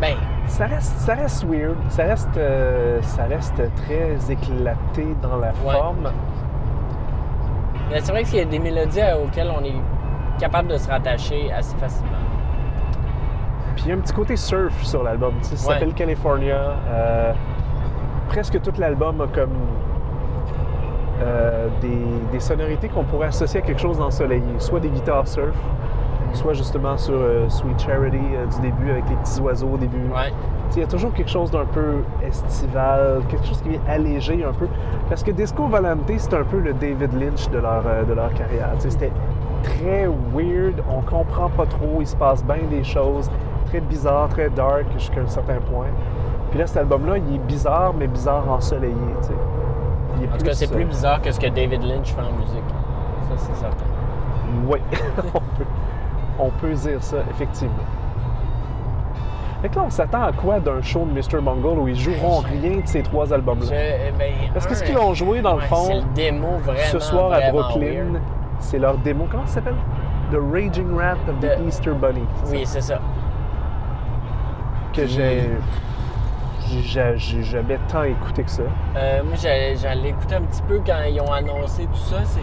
Ben, 0.00 0.16
ça, 0.52 0.66
reste, 0.66 0.96
ça 0.98 1.14
reste 1.14 1.44
weird, 1.44 1.76
ça 1.88 2.04
reste, 2.04 2.36
euh, 2.36 3.00
ça 3.02 3.24
reste 3.24 3.54
très 3.76 4.30
éclaté 4.32 5.16
dans 5.22 5.36
la 5.38 5.48
Ouais. 5.64 5.72
forme. 5.72 6.10
mais 7.90 8.00
c'est 8.00 8.12
vrai 8.12 8.22
qu'il 8.24 8.38
y 8.38 8.42
a 8.42 8.44
des 8.44 8.58
mélodies 8.58 9.00
auxquelles 9.24 9.50
on 9.58 9.62
est 9.64 9.74
capable 10.38 10.68
de 10.68 10.76
se 10.76 10.88
rattacher 10.88 11.52
assez 11.52 11.76
facilement. 11.76 12.12
Puis 13.76 13.84
il 13.86 13.88
y 13.88 13.92
a 13.92 13.96
un 13.96 14.00
petit 14.00 14.12
côté 14.12 14.36
surf 14.36 14.82
sur 14.82 15.02
l'album. 15.02 15.34
tu 15.42 15.48
sais, 15.48 15.56
Ça 15.56 15.68
Ouais. 15.68 15.74
s'appelle 15.74 15.94
California. 15.94 16.74
Euh, 16.88 17.32
presque 18.28 18.60
tout 18.60 18.72
l'album 18.78 19.20
a 19.22 19.26
comme 19.28 19.50
euh, 21.22 21.68
des, 21.80 22.04
des 22.32 22.40
sonorités 22.40 22.88
qu'on 22.88 23.04
pourrait 23.04 23.28
associer 23.28 23.60
à 23.60 23.62
quelque 23.62 23.80
chose 23.80 23.98
d'ensoleillé. 23.98 24.42
Soit 24.58 24.80
des 24.80 24.88
guitares 24.90 25.26
surf, 25.28 25.54
soit 26.36 26.54
justement 26.54 26.96
sur 26.96 27.14
euh, 27.14 27.48
Sweet 27.48 27.80
Charity 27.80 28.16
euh, 28.16 28.46
du 28.46 28.60
début 28.60 28.90
avec 28.90 29.08
les 29.08 29.16
petits 29.16 29.40
oiseaux 29.40 29.70
au 29.74 29.76
début. 29.76 30.08
Ouais. 30.14 30.32
Il 30.74 30.80
y 30.80 30.82
a 30.82 30.86
toujours 30.86 31.12
quelque 31.12 31.30
chose 31.30 31.50
d'un 31.50 31.66
peu 31.66 31.96
estival, 32.26 33.20
quelque 33.28 33.46
chose 33.46 33.60
qui 33.62 33.70
vient 33.70 33.80
alléger 33.88 34.42
un 34.44 34.52
peu. 34.52 34.66
Parce 35.08 35.22
que 35.22 35.30
Disco 35.30 35.66
Volante, 35.66 36.10
c'est 36.16 36.34
un 36.34 36.44
peu 36.44 36.58
le 36.58 36.72
David 36.72 37.12
Lynch 37.20 37.48
de 37.50 37.58
leur, 37.58 37.82
euh, 37.86 38.04
de 38.04 38.14
leur 38.14 38.32
carrière. 38.34 38.70
C'était 38.78 39.12
très 39.62 40.06
weird, 40.34 40.82
on 40.90 41.02
comprend 41.02 41.48
pas 41.50 41.66
trop, 41.66 41.98
il 42.00 42.06
se 42.06 42.16
passe 42.16 42.44
bien 42.44 42.64
des 42.70 42.84
choses, 42.84 43.30
très 43.66 43.80
bizarre, 43.80 44.28
très 44.28 44.48
dark 44.50 44.84
jusqu'à 44.96 45.20
un 45.20 45.28
certain 45.28 45.60
point. 45.70 45.86
Puis 46.50 46.58
là, 46.58 46.66
cet 46.66 46.78
album-là, 46.78 47.18
il 47.18 47.36
est 47.36 47.38
bizarre, 47.38 47.94
mais 47.98 48.06
bizarre 48.06 48.50
ensoleillé. 48.50 48.94
Il 50.16 50.24
est 50.24 50.28
En 50.28 50.36
tout 50.36 50.44
cas, 50.44 50.54
c'est 50.54 50.70
plus 50.70 50.84
bizarre 50.84 51.20
que 51.22 51.30
ce 51.30 51.40
que 51.40 51.48
David 51.48 51.82
Lynch 51.82 52.12
fait 52.12 52.20
en 52.20 52.32
musique. 52.38 52.64
Ça, 53.28 53.36
c'est 53.36 53.56
certain. 53.56 53.84
Oui, 54.66 54.78
on, 56.38 56.50
peut, 56.50 56.72
dire 56.72 57.02
ça, 57.02 57.18
effectivement. 57.30 57.74
Fait 59.62 59.68
que 59.68 59.76
là, 59.76 59.82
on 59.86 59.90
s'attend 59.90 60.24
à 60.24 60.32
quoi 60.32 60.58
d'un 60.58 60.82
show 60.82 61.04
de 61.04 61.12
Mr. 61.12 61.40
Bungle 61.40 61.78
où 61.78 61.86
ils 61.88 61.98
joueront 61.98 62.38
rien 62.40 62.80
de 62.80 62.86
ces 62.86 63.02
trois 63.02 63.32
albums-là? 63.32 63.66
Je- 63.66 64.18
ben, 64.18 64.32
Parce 64.52 64.66
que 64.66 64.74
ce 64.74 64.82
qu'ils 64.82 64.98
ont 64.98 65.14
joué, 65.14 65.40
dans 65.40 65.54
le 65.54 65.60
fond, 65.60 65.84
C'est 65.86 65.94
le 65.94 66.02
démo 66.14 66.48
vraiment. 66.64 66.78
ce 66.90 66.98
soir 66.98 67.32
à 67.32 67.50
Brooklyn, 67.50 68.20
c'est 68.58 68.78
leur 68.80 68.98
démo. 68.98 69.26
Comment 69.30 69.46
ça 69.46 69.54
s'appelle? 69.54 69.76
The 70.32 70.38
Raging 70.52 70.96
Rat 70.96 71.12
of 71.28 71.38
the 71.40 71.46
The- 71.58 71.66
Easter 71.68 71.92
Bunny. 71.92 72.24
Oui, 72.50 72.62
c'est 72.64 72.80
ça. 72.80 72.98
Que 74.92 75.06
j'ai. 75.06 75.48
j'ai- 77.16 77.42
jamais 77.42 77.78
tant 77.88 78.02
écouté 78.02 78.42
que 78.44 78.50
ça. 78.50 78.62
Euh, 78.96 79.22
moi, 79.24 79.34
j'allais 79.36 80.08
écouter 80.08 80.34
un 80.34 80.42
petit 80.42 80.62
peu 80.62 80.80
quand 80.84 81.02
ils 81.08 81.20
ont 81.20 81.32
annoncé 81.32 81.84
tout 81.86 81.94
ça. 81.98 82.16
C'est. 82.24 82.40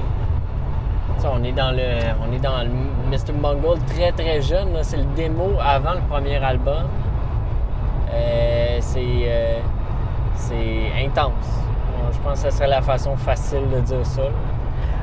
On 1.25 1.43
est 1.43 1.51
dans 1.51 1.71
le, 1.71 1.83
on 2.25 2.33
est 2.33 2.39
dans 2.39 2.63
le 2.63 2.69
Mr. 3.09 3.33
Bungle 3.33 3.79
très 3.87 4.11
très 4.11 4.41
jeune. 4.41 4.69
C'est 4.83 4.97
le 4.97 5.03
démo 5.15 5.51
avant 5.61 5.93
le 5.93 6.01
premier 6.09 6.37
album. 6.37 6.87
Euh, 8.11 8.77
c'est, 8.79 8.99
euh, 9.03 9.59
c'est 10.35 10.91
intense. 11.05 11.63
Bon, 11.91 12.11
je 12.11 12.19
pense 12.19 12.43
que 12.43 12.49
ce 12.49 12.57
serait 12.57 12.69
la 12.69 12.81
façon 12.81 13.15
facile 13.17 13.69
de 13.69 13.81
dire 13.81 14.05
ça. 14.05 14.23
là. 14.23 14.29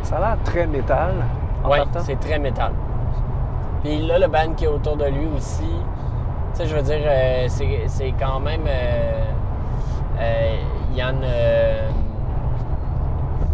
Ça 0.02 0.16
a 0.16 0.20
l'air 0.20 0.36
très 0.44 0.66
métal. 0.66 1.12
Oui, 1.64 1.78
c'est 2.00 2.18
très 2.18 2.38
métal. 2.38 2.72
Puis 3.82 3.98
là, 3.98 4.18
le 4.18 4.26
band 4.28 4.54
qui 4.56 4.64
est 4.64 4.68
autour 4.68 4.96
de 4.96 5.06
lui 5.06 5.26
aussi, 5.36 5.64
tu 6.54 6.58
sais, 6.62 6.66
je 6.66 6.74
veux 6.76 6.82
dire, 6.82 7.00
euh, 7.04 7.44
c'est, 7.48 7.82
c'est 7.88 8.14
quand 8.18 8.40
même 8.40 8.62
Yann 10.94 11.18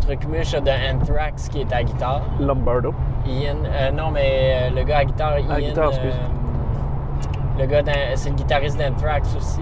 Trucmuche 0.06 0.52
de 0.52 0.70
Anthrax 0.94 1.48
qui 1.48 1.60
est 1.60 1.72
à 1.72 1.82
guitare. 1.82 2.22
Lombardo. 2.40 2.92
Ian, 3.26 3.56
euh, 3.64 3.90
non, 3.92 4.10
mais 4.10 4.70
euh, 4.72 4.76
le 4.76 4.82
gars 4.84 4.98
à 4.98 5.04
guitare, 5.04 5.38
Ian. 5.38 5.50
À 5.50 5.60
guitare, 5.60 5.88
excuse. 5.90 6.12
euh, 6.14 7.60
le 7.60 7.66
gars, 7.66 7.82
c'est 8.16 8.30
le 8.30 8.34
guitariste 8.36 8.78
d'Anthrax 8.78 9.36
aussi, 9.36 9.60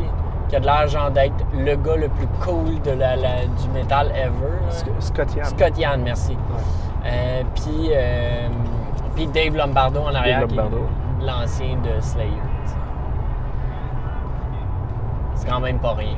qui 0.49 0.57
a 0.57 0.61
de 0.61 0.65
l'air 0.65 0.87
genre 0.89 1.11
d'être 1.11 1.35
le 1.53 1.77
gars 1.77 1.97
le 1.97 2.09
plus 2.09 2.27
cool 2.43 2.81
de 2.83 2.93
la, 2.93 3.17
la- 3.17 3.45
du 3.45 3.69
metal 3.75 4.09
ever. 4.15 4.59
Sc- 4.71 4.87
Scott 5.01 5.35
Yann. 5.37 5.45
Scott 5.47 5.79
Yann, 5.79 6.03
merci. 6.03 6.33
Ouais. 7.03 7.45
Puis, 7.55 7.91
puis 9.15 9.27
Dave 9.27 9.57
Lombardo 9.57 10.01
en 10.01 10.15
arrière, 10.15 10.41
Lombardo. 10.43 10.87
l'ancien 11.21 11.77
de 11.85 12.01
Slayer. 12.01 12.31
C'est 15.35 15.49
quand 15.49 15.61
même 15.61 15.79
pas 15.79 15.95
rien. 15.95 16.17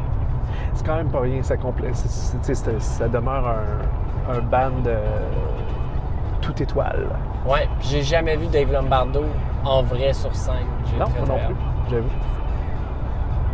C'est 0.75 0.87
quand 0.87 0.97
même 0.97 1.09
pas 1.11 1.21
rien. 1.21 1.43
Ça, 1.43 1.57
complè- 1.57 1.93
c'est- 1.93 2.09
c'est- 2.09 2.39
tu 2.39 2.45
sais, 2.45 2.55
c'est- 2.55 2.81
ça 2.81 3.09
demeure 3.09 3.47
un, 3.47 3.63
un 4.31 4.41
band 4.41 4.87
euh, 4.87 4.99
tout 6.41 6.63
étoile. 6.63 7.07
Ouais, 7.47 7.69
puis 7.81 7.89
j'ai 7.89 8.03
jamais 8.03 8.37
vu 8.37 8.47
Dave 8.47 8.73
Lombardo 8.73 9.25
en 9.65 9.83
vrai 9.83 10.13
sur 10.13 10.35
scène. 10.35 10.55
J'ai 10.91 10.99
Non, 10.99 11.07
moi 11.09 11.27
non 11.29 11.47
plus. 11.47 11.57
J'avoue. 11.91 12.09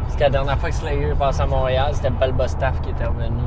Parce 0.04 0.16
que 0.16 0.20
la 0.22 0.30
dernière 0.30 0.58
fois 0.58 0.68
que 0.70 0.74
Slayer 0.74 1.10
est 1.10 1.14
passé 1.18 1.42
à 1.42 1.46
Montréal, 1.46 1.90
c'était 1.92 2.10
Bell 2.10 2.32
Bostaff 2.32 2.80
qui 2.80 2.90
était 2.90 3.04
revenu. 3.06 3.38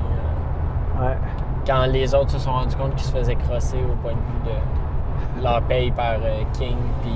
euh, 1.00 1.06
Ouais. 1.08 1.18
quand 1.66 1.86
les 1.88 2.14
autres 2.14 2.32
se 2.32 2.40
sont 2.40 2.52
rendus 2.52 2.76
compte 2.76 2.94
qu'ils 2.96 3.08
se 3.08 3.16
faisaient 3.16 3.36
crosser 3.36 3.78
au 3.78 3.96
point 4.02 4.12
de 4.12 4.18
vue 4.18 4.52
de 5.38 5.44
leur 5.44 5.62
paye 5.64 5.90
par 5.92 6.14
euh, 6.24 6.44
King. 6.54 6.78
Puis. 7.02 7.12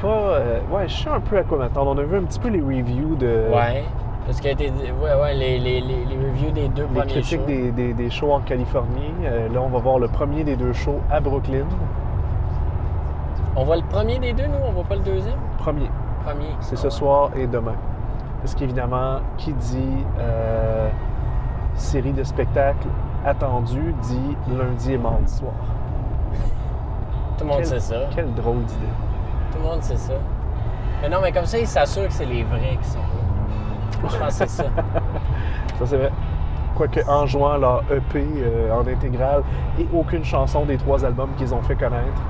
Pas. 0.00 0.06
euh, 0.08 0.60
ouais, 0.70 0.88
je 0.88 1.02
sais 1.02 1.08
un 1.10 1.20
peu 1.20 1.38
à 1.38 1.42
quoi 1.42 1.58
m'attendre. 1.58 1.92
On 1.94 1.98
a 1.98 2.02
vu 2.02 2.16
un 2.16 2.22
petit 2.24 2.38
peu 2.38 2.48
les 2.48 2.60
reviews 2.60 3.14
de. 3.16 3.44
Ouais. 3.52 3.84
Parce. 4.26 4.40
Ouais, 4.42 4.54
ouais, 5.20 5.34
les, 5.34 5.58
les, 5.58 5.80
les, 5.80 6.04
les 6.04 6.16
reviews 6.16 6.50
des 6.50 6.68
deux 6.68 6.82
Les 6.82 6.88
premiers 7.00 7.06
critiques 7.12 7.40
shows. 7.40 7.46
des, 7.46 7.70
des- 7.72 7.94
des 7.94 8.10
shows 8.10 8.32
en 8.32 8.40
Californie. 8.40 9.12
Euh, 9.24 9.48
là, 9.48 9.60
on 9.62 9.68
va 9.68 9.78
voir 9.78 9.98
le 9.98 10.08
premier 10.08 10.44
des 10.44 10.56
deux 10.56 10.72
shows 10.72 11.00
à 11.10 11.20
Brooklyn. 11.20 11.64
On 13.56 13.64
voit 13.64 13.76
le 13.76 13.82
premier 13.82 14.18
des 14.18 14.32
deux, 14.32 14.46
nous, 14.46 14.58
on 14.68 14.72
voit 14.72 14.84
pas 14.84 14.94
le 14.96 15.00
deuxième? 15.02 15.38
Premier. 15.58 15.90
Premier. 16.24 16.50
C'est 16.60 16.76
ce 16.76 16.90
soir 16.90 17.30
et 17.36 17.46
demain. 17.46 17.74
Parce 18.40 18.54
qu'évidemment, 18.54 19.20
qui 19.36 19.52
dit 19.54 20.04
euh, 20.20 20.88
série 21.74 22.12
de 22.12 22.22
spectacles 22.22 22.86
attendus 23.24 23.94
dit 24.02 24.36
lundi 24.56 24.92
et 24.92 24.98
mardi 24.98 25.32
soir. 25.32 25.52
Tout 27.36 27.44
le 27.44 27.50
monde 27.50 27.56
Quel- 27.58 27.66
sait 27.66 27.80
ça. 27.80 27.96
Quelle 28.14 28.32
drôle 28.34 28.62
d'idée. 28.64 28.86
Le 29.58 29.64
monde 29.64 29.82
sait 29.82 29.96
ça. 29.96 30.12
Mais 31.02 31.08
non, 31.08 31.18
mais 31.22 31.32
comme 31.32 31.46
ça, 31.46 31.58
ils 31.58 31.66
s'assurent 31.66 32.08
que 32.08 32.12
c'est 32.12 32.24
les 32.26 32.42
vrais 32.44 32.78
qui 32.80 32.88
sont 32.88 32.98
là. 32.98 34.08
Je 34.10 34.16
pense 34.16 34.38
que 34.38 34.46
c'est 34.46 34.48
ça. 34.48 34.64
Ça, 35.78 35.86
c'est 35.86 35.96
vrai. 35.96 36.10
Quoique 36.76 37.00
en 37.08 37.26
jouant 37.26 37.56
leur 37.56 37.82
EP 37.90 38.24
euh, 38.38 38.72
en 38.72 38.86
intégrale 38.86 39.42
et 39.78 39.86
aucune 39.94 40.24
chanson 40.24 40.64
des 40.64 40.76
trois 40.76 41.04
albums 41.04 41.30
qu'ils 41.36 41.52
ont 41.54 41.62
fait 41.62 41.74
connaître, 41.76 42.20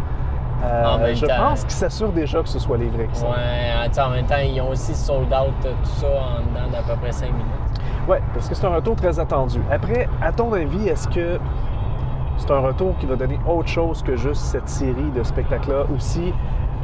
euh, 0.65 0.85
En 0.87 0.99
même 0.99 1.15
je 1.15 1.25
temps. 1.27 1.35
pense 1.37 1.63
qu'ils 1.63 1.71
s'assurent 1.73 2.13
déjà 2.13 2.43
que 2.43 2.49
ce 2.49 2.59
soit 2.59 2.77
les 2.77 2.89
vrais 2.89 3.07
qui 3.07 3.19
sont. 3.21 3.27
Ouais, 3.27 4.01
en 4.03 4.11
même 4.11 4.27
temps, 4.27 4.37
ils 4.43 4.61
ont 4.61 4.71
aussi 4.71 4.95
sold 4.95 5.27
out 5.33 5.53
euh, 5.65 5.73
tout 5.83 5.91
ça 5.91 6.07
en 6.07 6.41
dedans 6.41 6.71
d'à 6.73 6.83
peu 6.83 6.99
près 7.01 7.13
5 7.13 7.27
minutes. 7.27 7.45
Ouais, 8.07 8.21
parce 8.35 8.49
que 8.49 8.55
c'est 8.55 8.67
un 8.67 8.75
retour 8.75 8.97
très 8.97 9.19
attendu. 9.19 9.61
Après, 9.71 10.09
à 10.23 10.33
ton 10.33 10.53
avis, 10.53 10.89
est-ce 10.89 11.09
que 11.09 11.39
c'est 12.39 12.51
un 12.51 12.61
retour 12.61 12.97
qui 12.99 13.07
va 13.07 13.17
donner 13.17 13.39
autre 13.47 13.69
chose 13.69 14.03
que 14.03 14.17
juste 14.17 14.43
cette 14.43 14.69
série 14.69 15.11
de 15.15 15.23
spectacles-là 15.23 15.85
aussi, 15.95 16.33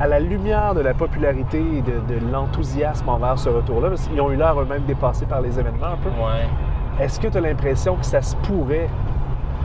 à 0.01 0.07
la 0.07 0.21
lumière 0.21 0.75
de 0.75 0.81
la 0.81 0.95
popularité 0.95 1.59
et 1.59 1.83
de, 1.83 2.01
de 2.13 2.33
l'enthousiasme 2.33 3.09
envers 3.09 3.39
ce 3.39 3.49
retour-là? 3.49 3.91
Parce 3.91 4.09
qu'ils 4.09 4.21
ont 4.21 4.31
eu 4.31 4.37
l'air 4.37 4.61
eux-mêmes 4.61 4.85
dépassés 4.85 5.27
par 5.27 5.41
les 5.41 5.59
événements 5.59 5.87
un 5.87 5.97
peu. 5.97 6.09
Ouais. 6.11 6.49
Est-ce 7.01 7.21
que 7.21 7.29
tu 7.29 7.39
as 7.39 7.41
l'impression 7.41 7.97
que 7.97 8.05
ça 8.05 8.23
se 8.23 8.37
pourrait 8.37 8.89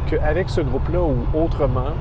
qu'avec 0.07 0.49
ce 0.49 0.61
groupe-là 0.61 0.99
ou 1.01 1.15
autrement, 1.37 1.93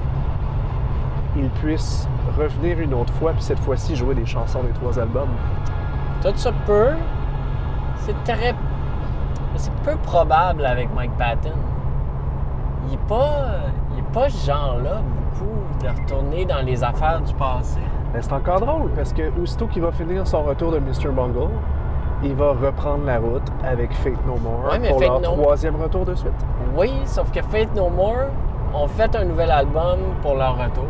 ils 1.37 1.51
puissent 1.51 2.09
revenir 2.39 2.81
une 2.81 2.95
autre 2.95 3.13
fois, 3.15 3.33
puis 3.33 3.43
cette 3.43 3.61
fois-ci 3.61 3.97
jouer 3.97 4.15
des 4.15 4.27
chansons 4.27 4.63
des 4.63 4.73
trois 4.73 4.99
albums? 4.99 5.29
Tout 6.23 6.33
ça 6.35 6.51
peut, 6.67 6.93
c'est 7.97 8.25
très. 8.25 8.55
C'est 9.57 9.73
peu 9.83 9.97
probable 9.97 10.65
avec 10.65 10.93
Mike 10.95 11.17
Patton. 11.19 11.53
Il 12.89 12.95
est 12.95 13.09
pas. 13.09 13.47
Il 13.93 14.01
est 14.01 14.13
pas 14.13 14.29
ce 14.29 14.47
genre-là, 14.47 15.01
beaucoup, 15.33 15.53
de 15.83 15.89
retourner 15.89 16.45
dans 16.45 16.65
les 16.65 16.83
affaires 16.83 17.21
du 17.21 17.35
passé. 17.35 17.81
Mais 18.15 18.23
c'est 18.23 18.33
encore 18.33 18.61
drôle 18.61 18.91
parce 18.97 19.13
que 19.13 19.23
aussitôt 19.41 19.67
qu'il 19.67 19.83
va 19.83 19.93
finir 19.93 20.27
son 20.27 20.43
retour 20.43 20.73
de 20.73 20.79
Mr. 20.79 21.11
Bungle, 21.11 21.51
il 22.23 22.35
va 22.35 22.53
reprendre 22.53 23.05
la 23.05 23.19
route 23.19 23.43
avec 23.65 23.93
Fate 23.93 24.15
No 24.27 24.37
More 24.43 24.71
Ouais, 24.73 24.79
mais 24.79 24.89
pour 24.89 24.99
Fate 25.01 25.09
leur 25.09 25.21
No- 25.21 25.43
troisième 25.43 25.77
retour 25.77 26.05
de 26.05 26.15
suite. 26.15 26.33
Oui, 26.77 26.91
sauf 27.05 27.31
que 27.31 27.43
Faith 27.43 27.69
No 27.77 27.89
More 27.91 28.27
ont 28.75 28.89
fait 28.89 29.15
un 29.15 29.25
nouvel 29.25 29.51
album 29.51 29.99
pour 30.23 30.35
leur 30.35 30.57
retour. 30.59 30.85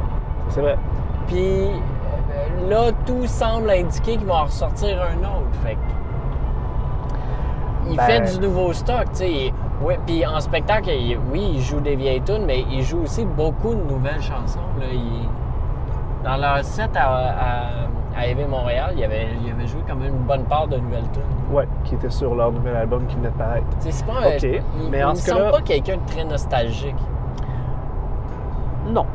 C'est 0.49 0.61
vrai. 0.63 0.79
Puis 1.27 1.67
euh, 1.69 2.71
là, 2.71 2.93
tout 3.05 3.27
semble 3.27 3.71
indiquer 3.71 4.17
qu'ils 4.17 4.27
vont 4.27 4.35
en 4.35 4.45
ressortir 4.45 4.99
un 5.03 5.19
autre. 5.19 5.59
Fait 5.65 5.77
il 7.91 7.97
Ben- 7.97 8.03
fait 8.05 8.39
du 8.39 8.47
nouveau 8.47 8.73
stock, 8.73 9.05
tu 9.13 9.19
sais. 9.19 9.53
Oui, 9.83 9.95
puis 10.07 10.27
en 10.27 10.41
spectacle, 10.41 10.91
il- 10.91 11.19
oui, 11.33 11.53
il 11.55 11.61
joue 11.61 11.81
des 11.81 11.95
vieilles 11.97 12.21
tunes, 12.23 12.45
mais 12.47 12.65
il 12.71 12.83
joue 12.83 13.03
aussi 13.03 13.25
beaucoup 13.25 13.75
de 13.75 13.83
nouvelles 13.83 14.21
chansons. 14.21 14.59
Là. 14.81 14.87
Il- 14.93 15.29
Dans 16.25 16.37
leur 16.37 16.65
set 16.65 16.91
à, 16.97 17.07
à, 17.09 17.61
à 18.17 18.21
AV 18.23 18.49
Montréal, 18.49 18.93
il 18.97 19.05
avait, 19.05 19.29
il 19.45 19.51
avait 19.53 19.67
joué 19.67 19.81
quand 19.89 19.95
même 19.95 20.09
une 20.15 20.23
bonne 20.25 20.45
part 20.45 20.67
de 20.67 20.77
nouvelles 20.77 21.09
tunes. 21.13 21.23
Ouais, 21.55 21.69
qui 21.85 21.95
était 21.95 22.11
sur 22.11 22.35
leur 22.35 22.51
nouvel 22.53 22.77
album 22.77 23.07
qui 23.07 23.17
venait 23.17 23.29
de 23.31 23.35
paraître. 23.35 23.67
C'est 23.79 24.05
pas, 24.05 24.13
Ok, 24.15 24.35
c'est 24.39 24.49
pas- 24.51 24.65
il, 24.83 24.91
mais 24.91 24.99
il 24.99 25.05
en 25.05 25.11
me 25.11 25.15
ce 25.15 25.23
semble 25.29 25.39
cas-là- 25.41 25.53
pas 25.53 25.61
quelqu'un 25.63 25.97
de 25.97 26.07
très 26.13 26.25
nostalgique. 26.25 26.97
Non. 28.89 29.07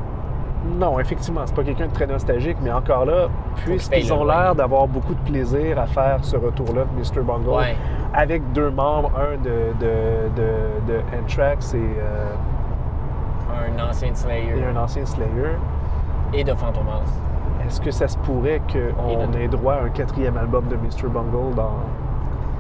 Non, 0.80 0.98
effectivement, 1.00 1.42
c'est 1.46 1.56
pas 1.56 1.64
quelqu'un 1.64 1.88
de 1.88 1.92
très 1.94 2.08
nostalgique, 2.08 2.56
mais 2.62 2.72
encore 2.72 3.04
là, 3.06 3.28
puisqu'ils 3.66 4.14
ont 4.14 4.24
l'air 4.24 4.56
d'avoir 4.56 4.88
beaucoup 4.88 5.14
de 5.14 5.20
plaisir 5.30 5.78
à 5.78 5.88
faire 5.88 6.20
ce 6.22 6.38
retour-là 6.38 6.84
de 6.86 7.00
Mr. 7.00 7.22
Bungle, 7.22 7.50
Ouais. 7.50 7.76
avec 8.14 8.50
deux 8.54 8.70
membres, 8.70 9.12
un 9.18 9.36
de, 9.44 9.74
de, 9.82 10.30
de, 10.38 10.94
de 10.94 11.00
Anthrax 11.22 11.74
et, 11.74 11.78
euh, 11.80 12.32
Un 13.78 13.90
ancien 13.90 14.16
Slayer 14.16 14.58
et 14.58 14.66
un 14.66 14.82
ancien 14.82 15.06
Slayer, 15.06 15.58
et 16.34 16.44
de 16.44 16.54
Fantomas. 16.54 17.02
est-ce 17.66 17.80
que 17.82 17.92
ça 17.92 18.08
se 18.08 18.18
pourrait 18.18 18.62
qu'on 18.72 19.28
de- 19.28 19.38
ait 19.40 19.48
droit 19.48 19.76
à 19.76 19.82
un 19.84 19.90
quatrième 19.90 20.36
album 20.38 20.66
de 20.68 20.76
Mr. 20.76 21.08
Bungle 21.08 21.56
dans 21.56 21.72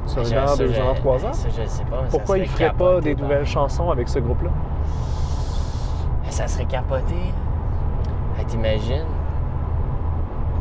sur 0.05 0.23
Je- 0.23 0.35
un 0.35 0.43
an, 0.43 0.47
ça, 0.47 0.57
deux 0.63 0.79
ans, 0.79 0.93
trois 0.95 1.25
ans? 1.25 1.31
je 1.33 1.65
sais 1.65 1.83
pas. 1.85 2.01
mais 2.03 2.09
Pourquoi 2.09 2.37
ils 2.37 2.47
feraient 2.47 2.73
pas 2.73 2.99
des 3.01 3.15
par 3.15 3.23
nouvelles 3.23 3.45
chansons 3.45 3.89
avec 3.91 4.07
ce 4.09 4.19
groupe-là? 4.19 4.49
Ça 6.29 6.47
serait 6.47 6.65
capoté. 6.65 7.13
Hey, 8.39 8.45
T'imagines? 8.45 9.05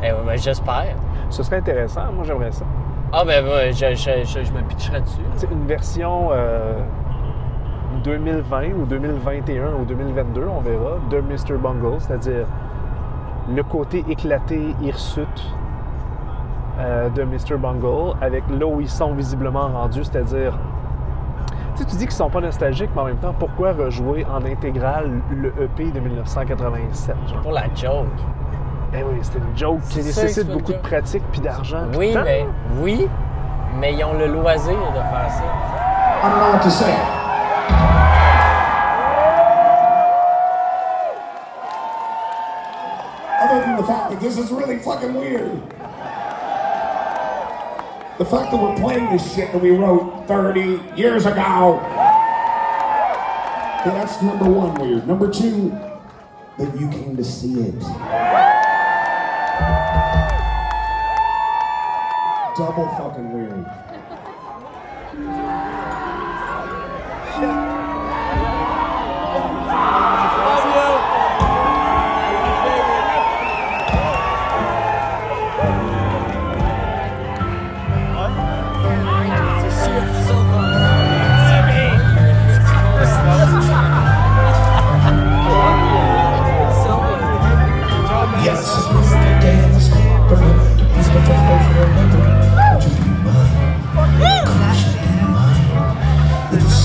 Eh, 0.03 0.11
ouais, 0.11 0.17
ben, 0.25 0.37
J'espère. 0.37 0.95
Ce 1.29 1.41
serait 1.41 1.57
intéressant, 1.57 2.11
moi 2.13 2.23
j'aimerais 2.25 2.51
ça. 2.51 2.65
Ah 3.11 3.23
ben 3.25 3.43
ouais, 3.45 3.71
je, 3.71 3.95
je, 3.95 4.23
je, 4.25 4.43
je 4.43 4.51
me 4.51 4.61
pitcherais 4.67 5.01
dessus. 5.01 5.21
C'est 5.35 5.49
une 5.51 5.65
version 5.65 6.29
euh, 6.31 6.79
2020 8.03 8.73
ou 8.81 8.85
2021 8.85 9.73
ou 9.79 9.85
2022, 9.85 10.47
on 10.47 10.59
verra, 10.61 10.97
de 11.09 11.17
Mr. 11.21 11.57
Bungle, 11.57 11.99
c'est-à-dire 11.99 12.45
le 13.49 13.63
côté 13.63 14.03
éclaté, 14.09 14.75
hirsute 14.81 15.27
euh, 16.79 17.09
de 17.09 17.23
Mr. 17.23 17.57
Bungle, 17.57 18.15
avec 18.21 18.43
là 18.49 18.65
où 18.65 18.81
ils 18.81 18.89
sont 18.89 19.13
visiblement 19.13 19.67
rendus, 19.67 20.03
c'est-à-dire. 20.03 20.57
Tu 21.75 21.83
sais, 21.83 21.89
tu 21.89 21.95
dis 21.95 22.05
qu'ils 22.05 22.11
sont 22.11 22.29
pas 22.29 22.41
nostalgiques, 22.41 22.91
mais 22.95 23.01
en 23.01 23.05
même 23.05 23.17
temps, 23.17 23.33
pourquoi 23.37 23.73
rejouer 23.73 24.25
en 24.25 24.45
intégrale 24.45 25.09
le 25.31 25.49
EP 25.59 25.91
de 25.91 25.99
1987? 25.99 27.15
Genre? 27.27 27.41
Pour 27.41 27.51
la 27.51 27.63
joke. 27.75 28.05
Ben 28.91 29.03
oui, 29.09 29.17
c'était 29.23 29.39
une 29.39 29.57
joke 29.57 29.81
qui 29.81 29.93
C'est 29.95 30.03
nécessite 30.03 30.45
c'est 30.45 30.53
beaucoup 30.53 30.71
de 30.71 30.77
pratique 30.77 31.23
puis 31.31 31.41
d'argent. 31.41 31.85
Oui, 31.97 32.15
mais 32.23 32.45
oui, 32.79 33.07
mais 33.79 33.93
ils 33.95 34.03
ont 34.03 34.13
le 34.13 34.27
loisir 34.27 34.75
de 34.75 34.99
faire 34.99 35.31
ça. 35.31 35.43
I 36.23 36.29
don't 36.29 36.39
know 36.39 36.53
what 36.53 36.63
to 36.63 36.69
say. 36.69 37.22
This 44.23 44.37
is 44.37 44.51
really 44.51 44.79
fucking 44.79 45.13
weird. 45.13 45.51
The 48.17 48.25
fact 48.25 48.51
that 48.51 48.57
we're 48.57 48.75
playing 48.77 49.09
this 49.09 49.35
shit 49.35 49.51
that 49.51 49.61
we 49.61 49.71
wrote 49.71 50.25
30 50.29 50.79
years 50.95 51.25
ago. 51.25 51.79
Okay, 53.81 53.89
that's 53.89 54.21
number 54.21 54.49
one 54.49 54.75
weird. 54.75 55.05
Number 55.05 55.29
two, 55.29 55.71
that 56.57 56.79
you 56.79 56.89
came 56.89 57.17
to 57.17 57.23
see 57.23 57.59
it. 57.59 57.79
Double 62.55 62.87
fucking 62.97 63.33
weird. 63.33 63.65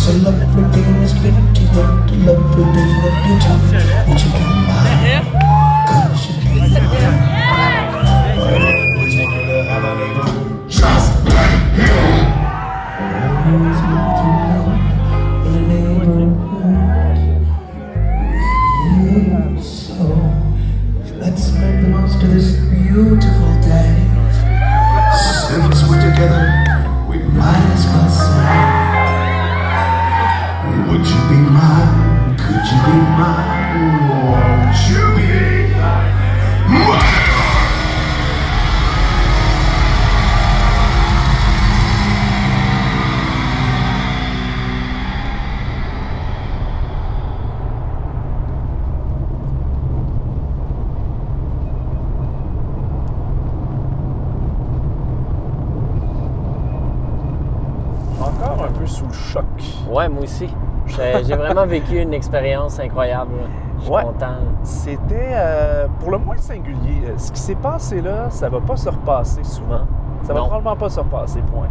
So 0.08 0.14
love 0.24 0.40
everything 0.40 1.02
is 1.02 1.12
beauty, 1.12 1.68
what 1.76 2.08
to 2.08 2.14
love 2.24 2.40
within 2.56 2.88
the 3.04 3.10
beauty 3.28 3.52
Would 4.08 4.20
you 4.22 4.30
come 4.32 4.64
by? 4.64 4.88
Could 5.84 6.16
you 6.24 6.32
be 6.40 6.48
mine? 7.44 7.92
Would 8.96 9.12
you 9.12 9.26
have 9.68 9.84
a 9.84 9.92
neighbor? 9.98 10.28
Trust 10.70 11.07
aussi. 60.28 60.54
J'ai 60.86 61.34
vraiment 61.36 61.66
vécu 61.66 61.98
une 62.00 62.14
expérience 62.14 62.78
incroyable. 62.80 63.32
Je 63.78 63.84
suis 63.84 63.92
Ouais. 63.92 64.02
content. 64.02 64.36
C'était 64.62 65.30
euh, 65.32 65.86
pour 66.00 66.10
le 66.10 66.18
moins 66.18 66.36
singulier. 66.38 67.02
Euh, 67.06 67.12
Ce 67.16 67.30
qui 67.32 67.40
s'est 67.40 67.54
passé 67.54 68.00
là, 68.00 68.28
ça 68.30 68.48
va 68.48 68.60
pas 68.60 68.76
se 68.76 68.88
repasser 68.88 69.44
souvent. 69.44 69.82
Ça 70.22 70.32
va 70.32 70.40
Non. 70.40 70.46
probablement 70.46 70.76
pas 70.76 70.88
se 70.88 70.98
repasser, 71.00 71.40
point. 71.52 71.66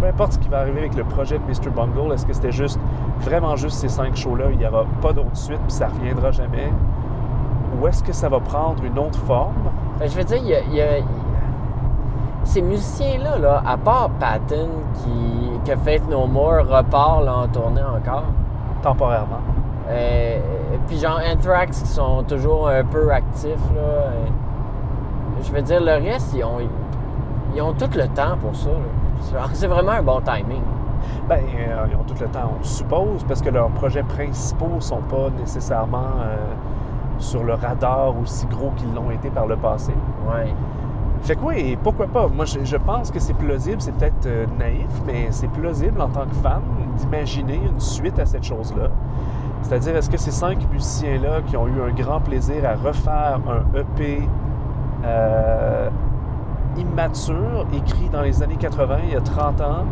Peu 0.00 0.06
importe 0.06 0.32
ce 0.34 0.38
qui 0.38 0.48
va 0.48 0.58
arriver 0.60 0.80
avec 0.80 0.94
le 0.94 1.02
projet 1.04 1.38
de 1.38 1.42
Mr. 1.44 1.70
Bungle, 1.74 2.12
est-ce 2.12 2.24
que 2.26 2.32
c'était 2.32 2.52
juste, 2.52 2.78
vraiment 3.20 3.56
juste 3.56 3.78
ces 3.78 3.88
cinq 3.88 4.14
shows-là, 4.16 4.44
il 4.52 4.58
n'y 4.58 4.66
aura 4.66 4.84
pas 5.02 5.12
d'autre 5.12 5.34
suite, 5.36 5.58
puis 5.66 5.72
ça 5.72 5.88
reviendra 5.88 6.30
jamais? 6.30 6.70
Ou 7.80 7.86
est-ce 7.88 8.02
que 8.04 8.12
ça 8.12 8.28
va 8.28 8.38
prendre 8.40 8.82
une 8.84 8.98
autre 8.98 9.18
forme? 9.20 9.54
Que 9.98 10.06
je 10.06 10.16
veux 10.16 10.24
dire, 10.24 10.38
il 10.40 10.48
y 10.48 10.54
a, 10.54 10.60
il 10.60 10.74
y 10.74 10.80
a- 10.80 11.02
ces 12.44 12.62
musiciens-là, 12.62 13.38
là, 13.38 13.62
à 13.66 13.76
part 13.76 14.10
Patton 14.20 14.68
qui, 14.94 15.47
que 15.68 15.76
Faith 15.76 16.08
No 16.08 16.26
More 16.26 16.64
repart 16.66 17.22
là, 17.24 17.36
en 17.36 17.48
tournée 17.48 17.82
encore, 17.82 18.24
temporairement? 18.82 19.40
euh, 19.90 20.38
puis 20.86 20.98
genre 20.98 21.20
Anthrax 21.30 21.82
qui 21.82 21.88
sont 21.88 22.22
toujours 22.22 22.68
un 22.68 22.84
peu 22.84 23.12
actifs, 23.12 23.70
là, 23.74 23.80
euh, 23.80 24.10
je 25.42 25.52
veux 25.52 25.62
dire, 25.62 25.80
le 25.80 25.92
reste, 25.92 26.34
ils 26.34 26.44
ont, 26.44 26.58
ils 27.54 27.60
ont 27.60 27.72
tout 27.74 27.90
le 27.94 28.08
temps 28.08 28.36
pour 28.40 28.54
ça. 28.56 28.70
C'est 29.52 29.66
vraiment 29.66 29.92
un 29.92 30.02
bon 30.02 30.20
timing. 30.20 30.62
Ben, 31.28 31.40
euh, 31.40 31.86
ils 31.90 31.96
ont 31.96 32.04
tout 32.04 32.20
le 32.20 32.28
temps, 32.28 32.52
on 32.58 32.64
suppose, 32.64 33.24
parce 33.24 33.42
que 33.42 33.50
leurs 33.50 33.68
projets 33.70 34.02
principaux 34.02 34.80
sont 34.80 35.02
pas 35.02 35.28
nécessairement 35.38 36.12
euh, 36.22 36.36
sur 37.18 37.44
le 37.44 37.54
radar 37.54 38.14
aussi 38.20 38.46
gros 38.46 38.70
qu'ils 38.76 38.92
l'ont 38.94 39.10
été 39.10 39.28
par 39.28 39.46
le 39.46 39.56
passé. 39.56 39.92
Ouais. 40.26 40.52
Fait 41.28 41.36
que 41.36 41.44
oui, 41.44 41.76
pourquoi 41.82 42.06
pas? 42.06 42.26
Moi, 42.26 42.46
je, 42.46 42.76
pense 42.78 43.10
que 43.10 43.20
c'est 43.20 43.34
plausible, 43.34 43.82
c'est 43.82 43.92
peut-être 43.92 44.24
euh, 44.24 44.46
naïf, 44.58 44.86
mais 45.06 45.26
c'est 45.30 45.48
plausible 45.48 46.00
en 46.00 46.08
tant 46.08 46.24
que 46.24 46.34
fan 46.36 46.62
d'imaginer 46.96 47.60
une 47.70 47.78
suite 47.78 48.18
à 48.18 48.24
cette 48.24 48.44
chose-là. 48.44 48.88
C'est-à-dire, 49.60 49.94
est-ce 49.94 50.08
que 50.08 50.16
ces 50.16 50.30
cinq 50.30 50.56
musiciens-là 50.72 51.42
qui 51.46 51.58
ont 51.58 51.66
eu 51.66 51.82
un 51.86 51.92
grand 51.92 52.20
plaisir 52.20 52.64
à 52.64 52.76
refaire 52.76 53.40
un 53.46 53.78
EP 53.78 54.22
euh, 55.04 55.90
immature, 56.78 57.66
écrit 57.74 58.08
dans 58.08 58.22
les 58.22 58.42
années 58.42 58.56
80, 58.56 58.96
il 59.08 59.12
y 59.12 59.16
a 59.16 59.20
30 59.20 59.60
ans, 59.60 59.84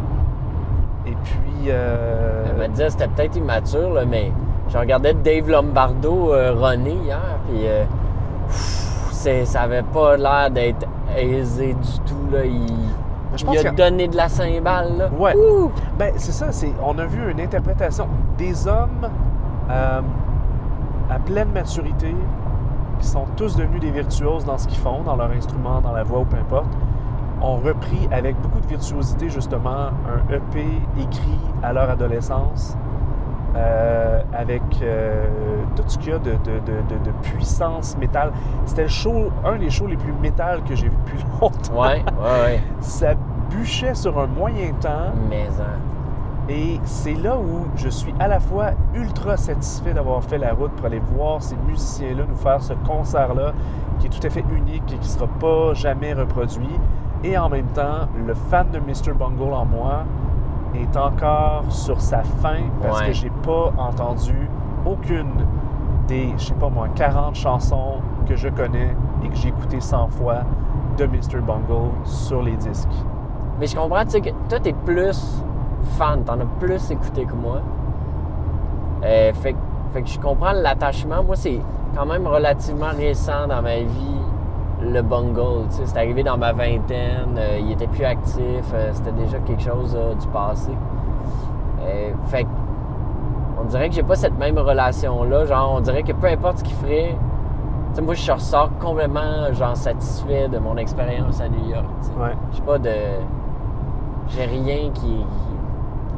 et 1.06 1.14
puis... 1.22 1.68
euh, 1.68 2.44
Elle 2.48 2.56
m'a 2.56 2.68
dit 2.68 2.82
c'était 2.88 3.08
peut-être 3.08 3.36
immature, 3.36 3.92
là, 3.92 4.06
mais 4.06 4.32
je 4.70 4.78
regardais 4.78 5.12
Dave 5.12 5.50
Lombardo 5.50 6.32
euh, 6.32 6.54
runner 6.54 6.96
hier, 7.04 7.38
puis 7.46 7.66
euh, 7.66 7.84
ça 9.44 9.60
avait 9.60 9.82
pas 9.82 10.16
l'air 10.16 10.50
d'être 10.50 10.86
aisé 11.16 11.74
du 11.74 11.98
tout. 12.06 12.30
Là. 12.32 12.44
Il, 12.44 12.66
je 13.34 13.42
il 13.42 13.46
pense 13.46 13.58
a 13.58 13.70
que- 13.70 13.76
donné 13.76 14.08
de 14.08 14.16
la 14.16 14.28
cymbale. 14.28 14.96
Là. 14.98 15.08
Ouais. 15.18 15.34
Ouh! 15.36 15.70
Ben, 15.98 16.12
c'est 16.16 16.32
ça, 16.32 16.52
c'est, 16.52 16.72
on 16.84 16.98
a 16.98 17.04
vu 17.06 17.30
une 17.30 17.40
interprétation 17.40 18.06
des 18.38 18.66
hommes 18.68 19.08
euh, 19.70 20.00
à 21.10 21.18
pleine 21.18 21.50
maturité 21.52 22.14
qui 23.00 23.06
sont 23.06 23.26
tous 23.36 23.56
devenus 23.56 23.80
des 23.80 23.90
virtuoses 23.90 24.44
dans 24.44 24.56
ce 24.58 24.66
qu'ils 24.68 24.78
font, 24.78 25.02
dans 25.04 25.16
leur 25.16 25.30
instrument, 25.30 25.80
dans 25.82 25.92
la 25.92 26.02
voix 26.02 26.20
ou 26.20 26.24
peu 26.24 26.36
importe, 26.38 26.66
ont 27.42 27.56
repris 27.56 28.08
avec 28.10 28.40
beaucoup 28.40 28.60
de 28.60 28.66
virtuosité 28.66 29.28
justement 29.28 29.88
un 30.08 30.32
EP 30.32 30.64
écrit 30.98 31.38
à 31.62 31.72
leur 31.74 31.90
adolescence 31.90 32.74
euh, 33.56 34.20
avec 34.36 34.62
euh, 34.82 35.24
tout 35.74 35.82
ce 35.86 35.98
qu'il 35.98 36.10
y 36.10 36.12
a 36.12 36.18
de, 36.18 36.30
de- 36.32 36.36
de- 36.36 36.94
de- 36.94 37.04
de 37.04 37.10
puissance 37.22 37.96
métal. 37.98 38.32
C'était 38.66 38.82
le 38.82 38.88
show, 38.88 39.30
un 39.44 39.56
des 39.56 39.70
shows 39.70 39.86
les 39.86 39.96
plus 39.96 40.12
métal 40.12 40.62
que 40.64 40.74
j'ai 40.74 40.88
vu 40.88 40.96
depuis 41.06 41.24
longtemps. 41.40 41.72
Ouais, 41.80 42.02
ouais, 42.20 42.44
ouais. 42.44 42.62
Ça 42.80 43.14
bûchait 43.50 43.94
sur 43.94 44.18
un 44.18 44.26
moyen 44.26 44.72
temps. 44.80 45.12
Mais 45.30 45.46
hein, 45.60 45.78
Et 46.48 46.78
c'est 46.84 47.14
là 47.14 47.36
où 47.36 47.66
je 47.76 47.88
suis 47.88 48.14
à 48.20 48.28
la 48.28 48.38
fois 48.40 48.70
ultra 48.94 49.36
satisfait 49.36 49.92
d'avoir 49.94 50.22
fait 50.22 50.38
la 50.38 50.52
route 50.52 50.72
pour 50.72 50.86
aller 50.86 51.00
voir 51.16 51.42
ces 51.42 51.56
musiciens-là 51.68 52.22
nous 52.28 52.36
faire 52.36 52.62
ce 52.62 52.74
concert-là 52.86 53.52
qui 53.98 54.06
est 54.06 54.10
tout 54.10 54.24
à 54.26 54.30
fait 54.30 54.44
unique 54.54 54.84
et 54.92 54.96
qui 54.98 55.08
ne 55.08 55.12
sera 55.14 55.26
pas 55.26 55.74
jamais 55.74 56.12
reproduit. 56.12 56.78
Et 57.24 57.36
en 57.38 57.48
même 57.48 57.66
temps, 57.68 58.06
le 58.26 58.34
fan 58.34 58.66
de 58.70 58.78
Mr. 58.78 59.12
Bungle 59.18 59.52
en 59.54 59.64
moi 59.64 60.04
est 60.74 60.96
encore 60.96 61.64
sur 61.68 62.00
sa 62.00 62.22
fin 62.22 62.56
parce 62.82 63.00
Ouais. 63.00 63.06
que 63.08 63.12
j'ai 63.12 63.30
pas 63.44 63.72
entendu 63.78 64.48
aucune 64.84 65.30
des, 66.08 66.32
je 66.36 66.44
sais 66.46 66.54
pas 66.54 66.68
moi, 66.68 66.88
40 66.94 67.34
chansons 67.34 67.94
que 68.26 68.36
je 68.36 68.48
connais 68.48 68.94
et 69.24 69.28
que 69.28 69.34
j'ai 69.36 69.48
écoutées 69.48 69.80
100 69.80 70.08
fois 70.08 70.38
de 70.96 71.06
Mr. 71.06 71.40
Bungle 71.40 71.90
sur 72.04 72.42
les 72.42 72.56
disques. 72.56 72.88
Mais 73.58 73.66
je 73.66 73.74
comprends, 73.76 74.04
tu 74.04 74.10
sais, 74.10 74.20
que 74.20 74.30
toi, 74.48 74.60
t'es 74.60 74.72
plus 74.72 75.42
fan, 75.98 76.22
t'en 76.24 76.34
as 76.40 76.46
plus 76.60 76.90
écouté 76.90 77.24
que 77.24 77.34
moi. 77.34 77.60
Euh, 79.04 79.32
fait 79.34 79.52
que 79.94 80.06
je 80.08 80.18
comprends 80.18 80.52
l'attachement. 80.52 81.22
Moi, 81.22 81.36
c'est 81.36 81.60
quand 81.94 82.06
même 82.06 82.26
relativement 82.26 82.90
récent 82.96 83.46
dans 83.48 83.62
ma 83.62 83.76
vie, 83.78 84.20
le 84.82 85.02
bungle. 85.02 85.66
C'est 85.70 85.96
arrivé 85.96 86.22
dans 86.22 86.36
ma 86.36 86.52
vingtaine, 86.52 87.36
euh, 87.36 87.58
il 87.60 87.72
était 87.72 87.86
plus 87.86 88.04
actif, 88.04 88.64
euh, 88.74 88.90
c'était 88.92 89.12
déjà 89.12 89.38
quelque 89.38 89.62
chose 89.62 89.96
euh, 89.96 90.14
du 90.14 90.26
passé. 90.28 90.72
Fait 92.26 92.42
que 92.42 92.48
on 93.60 93.64
dirait 93.64 93.88
que 93.88 93.94
j'ai 93.94 94.02
pas 94.02 94.16
cette 94.16 94.36
même 94.38 94.58
relation-là. 94.58 95.46
Genre, 95.46 95.74
on 95.76 95.80
dirait 95.80 96.02
que 96.02 96.12
peu 96.12 96.26
importe 96.26 96.58
ce 96.58 96.64
qu'il 96.64 96.74
ferait, 96.74 97.16
moi, 98.02 98.14
je 98.14 98.32
ressors 98.32 98.70
complètement, 98.78 99.52
genre, 99.52 99.76
satisfait 99.76 100.48
de 100.48 100.58
mon 100.58 100.76
expérience 100.76 101.40
à 101.40 101.48
New 101.48 101.70
York. 101.70 101.86
Ouais. 102.18 102.34
J'ai 102.52 102.62
pas 102.62 102.78
de. 102.78 102.90
J'ai 104.28 104.44
rien 104.44 104.90
qui. 104.92 105.24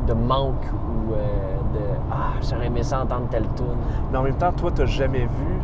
de 0.07 0.15
manque 0.15 0.67
ou 0.73 1.13
de. 1.13 1.85
Ah, 2.11 2.33
j'aurais 2.43 2.67
aimé 2.67 2.83
ça 2.83 3.03
entendre 3.03 3.29
telle 3.31 3.47
tune. 3.55 3.67
Mais 4.11 4.19
en 4.19 4.23
même 4.23 4.37
temps, 4.37 4.53
toi, 4.53 4.71
t'as 4.75 4.87
jamais 4.87 5.27
vu 5.27 5.59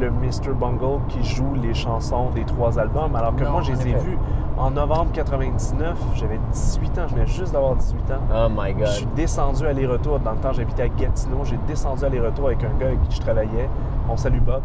le 0.00 0.10
Mr. 0.10 0.52
Bungle 0.58 1.00
qui 1.08 1.22
joue 1.24 1.54
les 1.54 1.74
chansons 1.74 2.30
des 2.34 2.44
trois 2.44 2.78
albums, 2.78 3.14
alors 3.16 3.34
que 3.36 3.44
Non, 3.44 3.50
moi, 3.52 3.60
je 3.62 3.72
les 3.72 3.88
ai 3.88 3.94
vus 3.94 4.18
en 4.58 4.70
novembre 4.70 5.10
99. 5.12 5.96
J'avais 6.14 6.38
18 6.52 6.98
ans, 6.98 7.02
je 7.08 7.14
venais 7.14 7.26
juste 7.26 7.52
d'avoir 7.52 7.76
18 7.76 7.98
ans. 8.10 8.14
Oh 8.34 8.48
my 8.50 8.74
Je 8.80 8.90
suis 8.90 9.04
god. 9.06 9.14
descendu 9.14 9.66
aller-retour. 9.66 10.18
Dans 10.20 10.32
le 10.32 10.38
temps, 10.38 10.52
j'habitais 10.52 10.82
à 10.82 10.88
Gatineau. 10.88 11.44
J'ai 11.44 11.58
descendu 11.66 12.04
aller-retour 12.04 12.46
avec 12.46 12.62
un 12.64 12.78
gars 12.78 12.86
avec 12.88 13.02
qui 13.08 13.16
je 13.16 13.20
travaillais. 13.20 13.68
On 14.08 14.16
salue 14.16 14.40
Bob. 14.40 14.62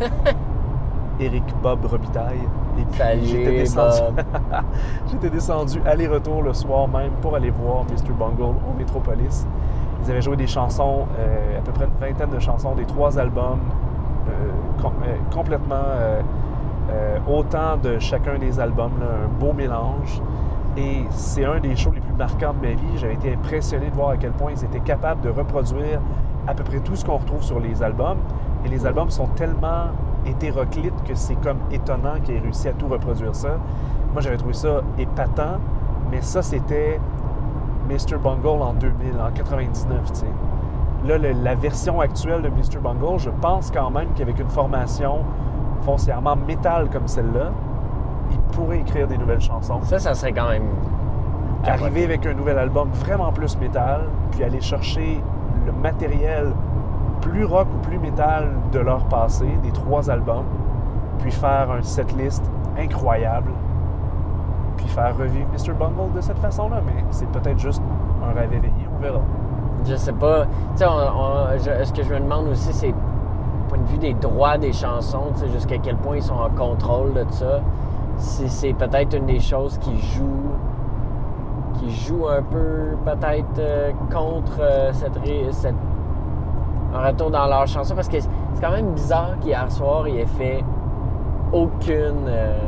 Éric 1.20 1.44
Bob 1.62 1.84
Robitaille. 1.84 2.38
Et 2.78 2.84
puis, 2.84 2.98
Salut, 2.98 3.26
j'étais 3.26 3.50
descendu. 3.58 4.00
Bob. 4.16 4.24
J'étais 5.10 5.28
descendu 5.30 5.82
aller-retour 5.84 6.42
le 6.42 6.54
soir 6.54 6.88
même 6.88 7.10
pour 7.20 7.34
aller 7.36 7.50
voir 7.50 7.84
Mr. 7.84 8.12
Bungle 8.18 8.42
au 8.42 8.78
Métropolis. 8.78 9.46
Ils 10.02 10.10
avaient 10.10 10.22
joué 10.22 10.36
des 10.36 10.46
chansons, 10.46 11.04
euh, 11.18 11.58
à 11.58 11.60
peu 11.60 11.72
près 11.72 11.84
une 11.84 11.90
vingtaine 12.00 12.30
de 12.30 12.38
chansons, 12.38 12.74
des 12.74 12.86
trois 12.86 13.18
albums, 13.18 13.58
com- 14.82 14.92
euh, 15.06 15.16
complètement 15.34 15.74
euh, 15.86 16.20
euh, 16.90 17.18
autant 17.28 17.76
de 17.82 17.98
chacun 17.98 18.38
des 18.38 18.58
albums, 18.60 18.92
un 19.02 19.28
beau 19.38 19.52
mélange. 19.52 20.20
Et 20.76 21.04
c'est 21.10 21.44
un 21.44 21.58
des 21.58 21.74
shows 21.76 21.90
les 21.92 22.00
plus 22.00 22.14
marquants 22.14 22.54
de 22.60 22.66
ma 22.68 22.74
vie. 22.74 22.96
J'avais 22.96 23.14
été 23.14 23.34
impressionné 23.34 23.90
de 23.90 23.94
voir 23.94 24.10
à 24.10 24.16
quel 24.16 24.30
point 24.32 24.52
ils 24.52 24.64
étaient 24.64 24.80
capables 24.80 25.20
de 25.20 25.28
reproduire 25.30 26.00
à 26.46 26.54
peu 26.54 26.62
près 26.64 26.78
tout 26.78 26.94
ce 26.96 27.04
qu'on 27.04 27.16
retrouve 27.16 27.42
sur 27.42 27.58
les 27.60 27.82
albums. 27.82 28.18
Et 28.64 28.68
les 28.68 28.86
albums 28.86 29.10
sont 29.10 29.26
tellement 29.28 29.86
hétéroclites 30.26 31.02
que 31.04 31.14
c'est 31.14 31.34
comme 31.36 31.58
étonnant 31.72 32.20
qu'ils 32.22 32.36
aient 32.36 32.40
réussi 32.40 32.68
à 32.68 32.72
tout 32.72 32.86
reproduire 32.88 33.34
ça. 33.34 33.56
Moi, 34.12 34.20
j'avais 34.22 34.36
trouvé 34.36 34.54
ça 34.54 34.80
épatant, 34.98 35.58
mais 36.10 36.20
ça, 36.22 36.42
c'était 36.42 37.00
Mr. 37.88 38.18
Bungle 38.22 38.62
en 38.62 38.72
2000, 38.74 39.14
en 39.20 39.30
99, 39.32 40.12
tu 40.12 40.20
sais. 40.20 40.26
Là, 41.04 41.16
le- 41.18 41.32
la 41.42 41.54
version 41.54 42.00
actuelle 42.00 42.42
de 42.42 42.48
Mr. 42.48 42.78
Bungle, 42.82 43.18
je 43.18 43.30
pense 43.40 43.70
quand 43.70 43.90
même 43.90 44.08
qu'avec 44.14 44.38
une 44.38 44.48
formation 44.50 45.18
foncièrement 45.82 46.36
métal 46.36 46.88
comme 46.90 47.08
celle-là, 47.08 47.50
il 48.30 48.38
pourrait 48.54 48.80
écrire 48.80 49.06
des 49.08 49.16
nouvelles 49.16 49.40
chansons. 49.40 49.80
Ça, 49.82 49.98
ça 49.98 50.14
serait 50.14 50.32
quand 50.32 50.48
même. 50.50 50.64
Arriver 51.66 52.04
avec 52.04 52.24
un 52.26 52.34
nouvel 52.34 52.58
album 52.58 52.88
vraiment 52.92 53.32
plus 53.32 53.58
métal, 53.58 54.02
puis 54.30 54.44
aller 54.44 54.60
chercher 54.60 55.22
le 55.66 55.72
matériel 55.72 56.52
plus 57.20 57.44
rock 57.44 57.66
ou 57.74 57.78
plus 57.86 57.98
métal 57.98 58.48
de 58.72 58.78
leur 58.78 59.04
passé, 59.06 59.46
des 59.62 59.70
trois 59.70 60.08
albums, 60.10 60.44
puis 61.18 61.30
faire 61.30 61.70
un 61.70 61.82
setlist 61.82 62.42
incroyable, 62.78 63.50
puis 64.78 64.86
faire 64.88 65.14
revivre 65.18 65.46
Mr. 65.52 65.72
Bungle 65.74 66.12
de 66.14 66.20
cette 66.22 66.38
façon-là. 66.38 66.80
Mais 66.86 67.04
c'est 67.10 67.28
peut-être 67.30 67.58
juste 67.58 67.82
un 68.26 68.32
rêve 68.38 68.52
éveillé, 68.54 68.88
on 68.96 69.02
verra. 69.02 69.20
Je 69.84 69.96
sais 69.96 70.12
pas. 70.12 70.46
Tu 70.76 70.84
sais, 70.84 71.84
ce 71.84 71.92
que 71.92 72.02
je 72.02 72.12
me 72.14 72.20
demande 72.20 72.48
aussi, 72.48 72.72
c'est 72.72 72.94
point 73.68 73.78
de 73.78 73.86
vue 73.86 73.98
des 73.98 74.14
droits 74.14 74.58
des 74.58 74.72
chansons, 74.72 75.32
tu 75.34 75.40
sais, 75.40 75.48
jusqu'à 75.48 75.78
quel 75.78 75.96
point 75.96 76.16
ils 76.16 76.22
sont 76.22 76.34
en 76.34 76.50
contrôle 76.50 77.12
de 77.14 77.24
ça. 77.30 77.60
C'est 78.16 78.74
peut-être 78.74 79.16
une 79.16 79.26
des 79.26 79.40
choses 79.40 79.78
qui 79.78 79.96
joue 79.98 80.50
qui 81.74 81.90
joue 81.90 82.28
un 82.28 82.42
peu 82.42 82.96
peut-être 83.04 83.58
euh, 83.58 83.92
contre 84.12 84.58
euh, 84.60 84.92
cette, 84.92 85.74
un 86.92 87.06
retour 87.06 87.30
dans 87.30 87.46
leur 87.46 87.66
chanson 87.66 87.94
parce 87.94 88.08
que 88.08 88.20
c'est 88.20 88.28
quand 88.60 88.72
même 88.72 88.92
bizarre 88.92 89.38
qu'hier 89.40 89.70
soir 89.70 90.06
il 90.06 90.18
ait 90.18 90.26
fait 90.26 90.62
aucune 91.52 92.26
euh, 92.26 92.58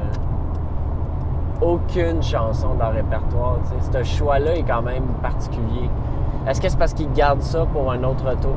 aucune 1.61 2.23
chanson 2.23 2.75
dans 2.75 2.87
leur 2.87 2.95
répertoire. 2.95 3.59
tu 3.65 3.85
sais. 3.85 4.05
Ce 4.05 4.17
choix-là 4.17 4.57
est 4.57 4.65
quand 4.65 4.83
même 4.83 5.05
particulier. 5.23 5.89
Est-ce 6.47 6.61
que 6.61 6.69
c'est 6.69 6.79
parce 6.79 6.93
qu'ils 6.93 7.13
gardent 7.13 7.43
ça 7.43 7.65
pour 7.73 7.91
un 7.91 8.03
autre 8.03 8.29
retour? 8.29 8.57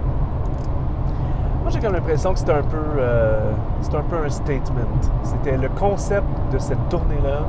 Moi, 1.61 1.71
j'ai 1.71 1.79
comme 1.79 1.93
l'impression 1.93 2.33
que 2.33 2.39
c'était 2.39 2.53
un 2.53 2.63
peu, 2.63 2.77
euh, 2.97 3.51
un 3.93 4.01
peu 4.03 4.17
un 4.25 4.29
statement. 4.29 4.81
C'était 5.23 5.57
le 5.57 5.69
concept 5.69 6.27
de 6.51 6.57
cette 6.57 6.89
tournée-là. 6.89 7.39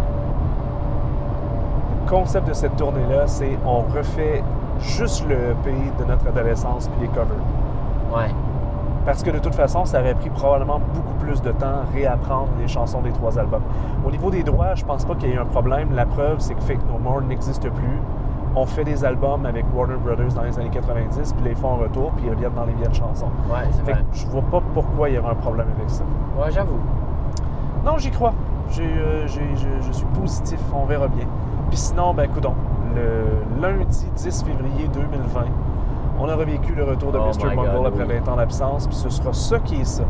Le 2.05 2.11
concept 2.11 2.49
de 2.49 2.53
cette 2.53 2.76
tournée-là, 2.76 3.26
c'est 3.26 3.59
on 3.66 3.80
refait 3.80 4.43
juste 4.80 5.26
le 5.28 5.34
EP 5.34 5.72
de 5.99 6.05
notre 6.05 6.26
adolescence 6.28 6.89
puis 6.89 7.03
les 7.03 7.09
covers. 7.09 7.37
Ouais. 8.14 8.30
Parce 9.07 9.22
que 9.22 9.30
de 9.30 9.39
toute 9.39 9.55
façon, 9.55 9.84
ça 9.84 10.01
aurait 10.01 10.14
pris 10.14 10.30
probablement 10.30 10.80
beaucoup 10.95 11.14
plus 11.14 11.41
de 11.41 11.53
temps 11.53 11.82
réapprendre 11.95 12.49
les 12.59 12.68
chansons 12.68 13.01
des 13.01 13.12
trois 13.12 13.39
albums. 13.39 13.62
Au 14.05 14.11
niveau 14.11 14.30
des 14.30 14.43
droits, 14.43 14.74
je 14.74 14.84
pense 14.84 15.05
pas 15.05 15.14
qu'il 15.14 15.30
y 15.30 15.32
ait 15.32 15.39
un 15.39 15.45
problème. 15.45 15.95
La 15.95 16.07
preuve, 16.07 16.41
c'est 16.41 16.55
que 16.55 16.62
Fake 16.62 16.80
No 16.91 16.99
More 16.99 17.22
n'existe 17.22 17.70
plus. 17.70 18.01
On 18.59 18.64
fait 18.64 18.84
des 18.84 19.04
albums 19.04 19.44
avec 19.44 19.66
Warner 19.74 19.96
Brothers 19.96 20.32
dans 20.34 20.42
les 20.42 20.59
années 20.59 20.70
90, 20.70 21.34
puis 21.34 21.44
les 21.44 21.54
font 21.54 21.68
en 21.68 21.76
retour, 21.76 22.11
puis 22.12 22.24
ils 22.26 22.30
reviennent 22.30 22.54
dans 22.54 22.64
les 22.64 22.72
vieilles 22.72 22.94
chansons. 22.94 23.26
Ouais, 23.52 23.68
c'est 23.70 23.82
vrai. 23.82 24.02
que 24.11 24.16
je 24.16 24.26
vois 24.28 24.42
pas 24.50 24.62
pourquoi 24.72 25.11
il 25.11 25.16
y 25.16 25.18
aurait 25.18 25.32
un 25.32 25.34
problème 25.34 25.66
avec 25.76 25.90
ça. 25.90 26.02
Ouais, 26.38 26.50
j'avoue. 26.50 26.78
Non, 27.84 27.98
j'y 27.98 28.11
crois. 28.11 28.32
Euh, 28.80 29.26
je, 29.26 29.40
je 29.86 29.92
suis 29.92 30.07
positif, 30.07 30.59
on 30.74 30.86
verra 30.86 31.07
bien. 31.09 31.26
Puis 31.68 31.76
sinon, 31.78 32.14
ben 32.14 32.28
coudon, 32.28 32.54
le 32.94 33.61
lundi 33.61 34.07
10 34.16 34.42
février 34.42 34.88
2020, 34.88 35.40
on 36.18 36.28
a 36.28 36.34
revécu 36.34 36.74
le 36.74 36.84
retour 36.84 37.12
de 37.12 37.18
Oh 37.18 37.26
Mr. 37.26 37.54
Bungle 37.54 37.70
God, 37.76 37.86
après 37.86 38.04
oui. 38.04 38.20
20 38.24 38.32
ans 38.32 38.36
d'absence, 38.36 38.86
puis 38.86 38.96
ce 38.96 39.11
sera 39.11 39.32
ça 39.32 39.59
qui 39.59 39.80
est 39.80 39.84
ça. 39.84 40.04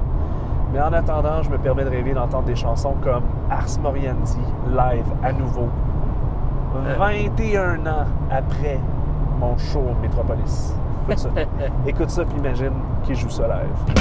Mais 0.73 0.81
en 0.81 0.93
attendant, 0.93 1.43
je 1.43 1.51
me 1.51 1.59
permets 1.59 1.85
de 1.85 1.91
rêver 1.91 2.13
d'entendre 2.15 2.45
des 2.45 2.57
chansons 2.57 2.95
comme 3.03 3.23
Ars 3.51 3.81
Moriendi 3.83 4.39
live 4.69 5.07
à 5.23 5.33
nouveau. 5.33 5.69
21 6.99 7.87
ans 7.87 8.07
après 8.31 8.79
mon 9.39 9.57
show 9.59 9.81
au 9.81 9.95
Metropolis. 10.01 10.75
Écoute 11.09 11.19
ça. 11.19 11.29
Écoute 11.87 12.11
ça, 12.11 12.25
puis 12.25 12.39
imagine 12.39 12.73
qu'il 13.05 13.17
joue 13.17 13.31
ça 13.31 13.47
live. 13.49 13.97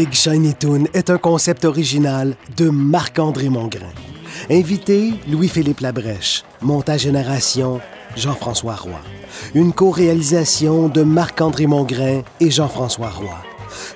Big 0.00 0.14
Shiny 0.14 0.54
Toon 0.54 0.84
est 0.94 1.10
un 1.10 1.18
concept 1.18 1.66
original 1.66 2.34
de 2.56 2.70
Marc-André 2.70 3.50
Mongrain. 3.50 3.92
Invité, 4.48 5.12
Louis-Philippe 5.28 5.80
Labrèche. 5.80 6.42
Montage 6.62 7.02
génération, 7.02 7.82
Jean-François 8.16 8.76
Roy. 8.76 8.98
Une 9.54 9.74
co-réalisation 9.74 10.88
de 10.88 11.02
Marc-André 11.02 11.66
Mongrain 11.66 12.22
et 12.40 12.50
Jean-François 12.50 13.10
Roy. 13.10 13.36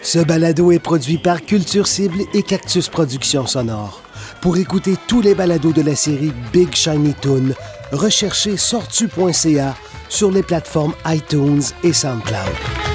Ce 0.02 0.18
balado 0.18 0.72
est 0.72 0.78
produit 0.78 1.16
par 1.16 1.40
Culture 1.40 1.86
Cible 1.86 2.20
et 2.34 2.42
Cactus 2.42 2.90
Productions 2.90 3.46
Sonores. 3.46 4.02
Pour 4.42 4.59
écouter 4.59 4.96
tous 5.09 5.22
les 5.22 5.34
balados 5.34 5.72
de 5.72 5.80
la 5.80 5.96
série 5.96 6.34
Big 6.52 6.74
Shiny 6.74 7.14
Toon, 7.14 7.55
recherchez 7.92 8.59
sortu.ca 8.59 9.74
sur 10.11 10.30
les 10.30 10.42
plateformes 10.42 10.92
iTunes 11.07 11.62
et 11.82 11.94
SoundCloud. 11.94 12.93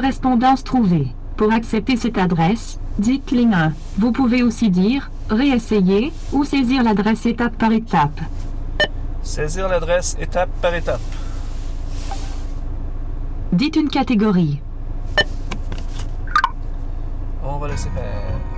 Correspondance 0.00 0.64
trouvée. 0.64 1.08
Pour 1.36 1.52
accepter 1.52 1.94
cette 1.98 2.16
adresse, 2.16 2.80
dites 2.98 3.30
ligne 3.32 3.52
1. 3.52 3.72
Vous 3.98 4.12
pouvez 4.12 4.42
aussi 4.42 4.70
dire 4.70 5.10
réessayer 5.28 6.10
ou 6.32 6.42
saisir 6.44 6.82
l'adresse 6.82 7.26
étape 7.26 7.54
par 7.56 7.70
étape. 7.70 8.18
Saisir 9.22 9.68
l'adresse 9.68 10.16
étape 10.18 10.48
par 10.62 10.74
étape. 10.74 11.02
Dites 13.52 13.76
une 13.76 13.90
catégorie. 13.90 14.60
On 17.44 17.58
va 17.58 17.68
laisser 17.68 17.90
faire. 17.90 18.49